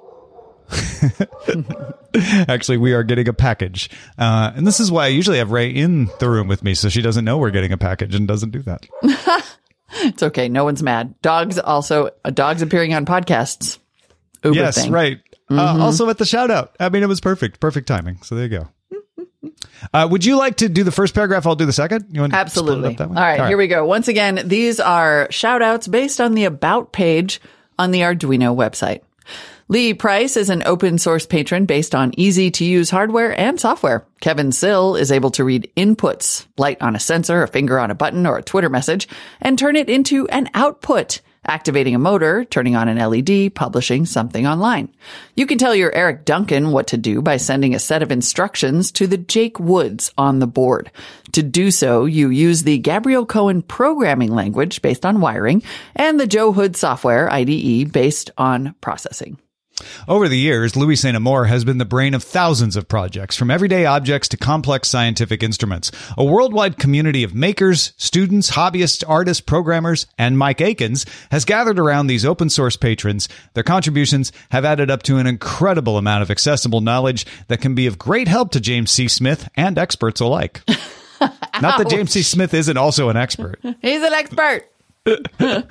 Actually, 2.48 2.78
we 2.78 2.94
are 2.94 3.04
getting 3.04 3.28
a 3.28 3.34
package. 3.34 3.90
Uh, 4.18 4.52
and 4.56 4.68
this 4.68 4.80
is 4.80 4.92
why 4.92 5.06
I 5.06 5.08
usually 5.08 5.38
have 5.40 5.52
Ray 5.52 5.70
in 5.70 6.10
the 6.20 6.30
room 6.30 6.48
with 6.48 6.64
me 6.64 6.76
so 6.76 6.88
she 6.90 7.02
doesn't 7.02 7.26
know 7.26 7.38
we're 7.38 7.52
getting 7.52 7.72
a 7.72 7.78
package 7.78 8.16
and 8.16 8.28
doesn't 8.28 8.52
do 8.52 8.62
that. 8.64 8.86
It's 10.04 10.24
okay. 10.24 10.48
No 10.48 10.64
one's 10.64 10.82
mad. 10.82 11.16
Dogs 11.22 11.60
also, 11.60 12.12
uh, 12.24 12.30
dogs 12.30 12.62
appearing 12.62 12.94
on 12.94 13.06
podcasts. 13.06 13.78
Uber 14.44 14.56
yes, 14.56 14.76
thing. 14.76 14.86
Mm-hmm. 14.86 14.94
right. 14.94 15.22
Uh, 15.50 15.78
also 15.84 16.10
at 16.10 16.18
the 16.18 16.26
shout 16.26 16.50
out. 16.50 16.76
I 16.80 16.90
mean, 16.90 17.04
it 17.04 17.08
was 17.08 17.20
perfect. 17.20 17.60
Perfect 17.60 17.88
timing. 17.88 18.22
So 18.22 18.36
there 18.36 18.46
you 18.46 18.60
go. 18.60 18.68
Uh, 19.94 20.08
would 20.10 20.24
you 20.24 20.38
like 20.38 20.58
to 20.58 20.70
do 20.70 20.84
the 20.84 20.92
first 20.92 21.16
paragraph? 21.16 21.48
I'll 21.48 21.56
do 21.56 21.66
the 21.66 21.74
second. 21.74 22.06
You 22.12 22.22
want 22.22 22.34
to 22.34 22.38
split 22.38 22.40
it 22.40 22.46
Absolutely. 22.46 22.90
up 22.90 22.98
that 22.98 23.08
All 23.08 23.16
way? 23.16 23.40
right, 23.40 23.48
here 23.48 23.58
we 23.58 23.68
go. 23.68 23.84
Once 23.84 24.08
again, 24.08 24.40
these 24.46 24.80
are 24.80 25.28
shout 25.32 25.64
outs 25.64 25.88
based 25.88 26.22
on 26.22 26.36
the 26.36 26.46
About 26.46 26.92
page 26.92 27.42
on 27.80 27.90
the 27.90 28.02
Arduino 28.02 28.56
website. 28.56 29.02
Lee 29.68 29.94
Price 29.94 30.38
is 30.38 30.50
an 30.50 30.64
open 30.66 30.98
source 31.00 31.26
patron 31.26 31.66
based 31.66 31.96
on 31.96 32.12
easy 32.18 32.52
to 32.52 32.66
use 32.66 32.90
hardware 32.90 33.38
and 33.38 33.60
software. 33.60 34.06
Kevin 34.20 34.52
Sill 34.52 34.96
is 34.96 35.12
able 35.12 35.32
to 35.32 35.44
read 35.44 35.72
inputs, 35.76 36.46
light 36.58 36.82
on 36.82 36.96
a 36.96 37.00
sensor, 37.00 37.42
a 37.42 37.48
finger 37.48 37.80
on 37.80 37.90
a 37.90 37.96
button, 37.96 38.28
or 38.28 38.38
a 38.38 38.44
Twitter 38.44 38.70
message, 38.70 39.08
and 39.42 39.58
turn 39.58 39.76
it 39.76 39.90
into 39.90 40.28
an 40.28 40.50
output 40.54 41.22
activating 41.46 41.96
a 41.96 42.00
motor, 42.00 42.46
turning 42.46 42.76
on 42.76 42.88
an 42.88 42.98
LED, 42.98 43.56
publishing 43.56 44.06
something 44.06 44.46
online. 44.46 44.90
You 45.36 45.46
can 45.46 45.58
tell 45.58 45.74
your 45.74 45.94
Eric 45.94 46.26
Duncan 46.26 46.72
what 46.72 46.88
to 46.88 46.98
do 46.98 47.22
by 47.22 47.38
sending 47.38 47.74
a 47.74 47.80
set 47.80 48.04
of 48.04 48.12
instructions 48.12 48.92
to 48.94 49.08
the 49.08 49.18
Jake 49.18 49.60
Woods 49.60 50.12
on 50.18 50.40
the 50.40 50.48
board. 50.48 50.92
To 51.34 51.44
do 51.44 51.72
so, 51.72 52.06
you 52.06 52.30
use 52.30 52.64
the 52.64 52.78
Gabriel 52.78 53.26
Cohen 53.26 53.62
programming 53.62 54.34
language 54.34 54.82
based 54.82 55.06
on 55.06 55.22
wiring 55.22 55.64
and 55.96 56.20
the 56.20 56.28
Joe 56.28 56.52
Hood 56.52 56.76
software 56.76 57.32
IDE 57.32 57.92
based 57.92 58.32
on 58.38 58.76
processing. 58.82 59.38
Over 60.08 60.28
the 60.28 60.38
years, 60.38 60.76
Louis 60.76 60.96
Saint 60.96 61.18
Amour 61.18 61.46
has 61.46 61.64
been 61.64 61.78
the 61.78 61.86
brain 61.86 62.14
of 62.14 62.24
thousands 62.24 62.76
of 62.76 62.88
projects, 62.88 63.36
from 63.36 63.52
everyday 63.52 63.86
objects 63.86 64.28
to 64.30 64.38
complex 64.38 64.88
scientific 64.88 65.44
instruments. 65.44 65.92
A 66.18 66.24
worldwide 66.24 66.78
community 66.78 67.24
of 67.24 67.36
makers, 67.36 67.94
students, 67.98 68.52
hobbyists, 68.52 69.04
artists, 69.08 69.42
programmers, 69.42 70.08
and 70.18 70.38
Mike 70.38 70.62
Akins 70.62 71.06
has 71.32 71.46
gathered 71.46 71.80
around 71.80 72.08
these 72.08 72.26
open 72.26 72.50
source 72.50 72.78
patrons. 72.78 73.28
Their 73.54 73.64
contributions 73.64 74.32
have 74.52 74.66
added 74.66 74.90
up 74.90 75.04
to 75.04 75.18
an 75.18 75.28
incredible 75.28 75.98
amount 75.98 76.24
of 76.24 76.32
accessible 76.32 76.82
knowledge 76.82 77.26
that 77.48 77.62
can 77.62 77.76
be 77.76 77.88
of 77.88 77.98
great 77.98 78.28
help 78.28 78.52
to 78.52 78.60
James 78.60 78.92
C. 78.92 79.08
Smith 79.08 79.50
and 79.56 79.78
experts 79.78 80.22
alike. 80.22 80.62
Not 81.62 81.78
that 81.78 81.90
James 81.90 82.12
C. 82.12 82.24
Smith 82.24 82.54
isn't 82.54 82.78
also 82.78 83.10
an 83.10 83.18
expert. 83.18 83.60
He's 83.82 84.02
an 84.02 84.14
expert. 84.14 84.71
oh, 85.08 85.64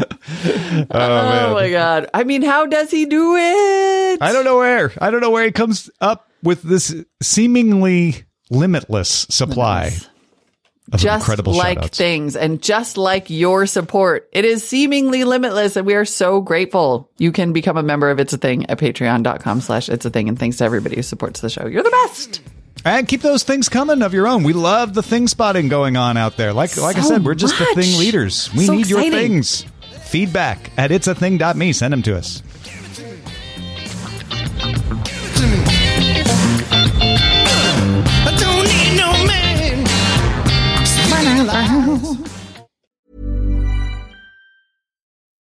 oh 0.91 1.55
my 1.55 1.71
god! 1.71 2.09
I 2.13 2.25
mean, 2.25 2.43
how 2.43 2.67
does 2.67 2.91
he 2.91 3.07
do 3.07 3.37
it? 3.37 4.21
I 4.21 4.33
don't 4.33 4.45
know 4.45 4.59
where. 4.59 4.93
I 5.01 5.11
don't 5.11 5.21
know 5.21 5.31
where 5.31 5.45
he 5.45 5.53
comes 5.53 5.89
up 6.01 6.29
with 6.43 6.63
this 6.63 6.95
seemingly 7.23 8.25
limitless 8.51 9.27
supply. 9.31 9.93
Of 10.93 10.99
just 10.99 11.23
incredible 11.23 11.53
like 11.53 11.79
shout-outs. 11.79 11.99
things 11.99 12.35
and 12.35 12.61
just 12.61 12.97
like 12.97 13.31
your 13.31 13.67
support. 13.67 14.29
It 14.33 14.45
is 14.45 14.67
seemingly 14.67 15.23
limitless 15.23 15.77
and 15.77 15.87
we 15.87 15.95
are 15.95 16.05
so 16.05 16.41
grateful. 16.41 17.09
You 17.17 17.31
can 17.31 17.53
become 17.53 17.77
a 17.77 17.83
member 17.85 18.11
of 18.11 18.19
It's 18.19 18.33
a 18.33 18.39
Thing 18.39 18.69
at 18.69 18.81
patreon.com 18.81 19.61
slash 19.61 19.89
It's 19.89 20.05
a 20.05 20.11
Thing. 20.11 20.29
And 20.29 20.37
thanks 20.37 20.57
to 20.57 20.65
everybody 20.65 20.97
who 20.97 21.03
supports 21.03 21.41
the 21.43 21.49
show. 21.49 21.67
You're 21.67 21.85
the 21.85 21.91
best. 21.91 22.41
And 22.85 23.07
keep 23.07 23.21
those 23.21 23.43
things 23.43 23.69
coming 23.69 24.01
of 24.03 24.15
your 24.15 24.27
own. 24.27 24.43
We 24.43 24.53
love 24.55 24.95
the 24.95 25.03
thing 25.03 25.29
spotting 25.29 25.69
going 25.69 25.97
on 25.97 26.17
out 26.17 26.37
there. 26.37 26.53
Like 26.53 26.77
like 26.77 26.97
I 26.97 27.03
said, 27.03 27.25
we're 27.25 27.35
just 27.35 27.59
the 27.59 27.67
thing 27.75 27.99
leaders. 27.99 28.51
We 28.55 28.67
So 28.67 28.75
need 28.75 28.89
your 28.89 29.03
things. 29.03 29.67
Feedback 30.03 30.71
at 30.79 30.91
it'sathing.me. 30.91 31.73
Send 31.73 31.93
them 31.93 32.03
to 32.03 32.17
us. 32.17 32.43
I 38.23 38.37
don't 38.39 38.65
need 38.67 38.97
no 38.97 39.13
man. 39.27 39.87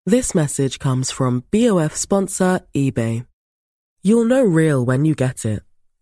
This 0.06 0.34
message 0.36 0.80
comes 0.80 1.12
from 1.12 1.44
BOF 1.52 1.96
sponsor 1.96 2.62
eBay. 2.76 3.26
You'll 4.02 4.26
know 4.26 4.44
real 4.44 4.86
when 4.86 5.06
you 5.06 5.16
get 5.16 5.46
it. 5.46 5.64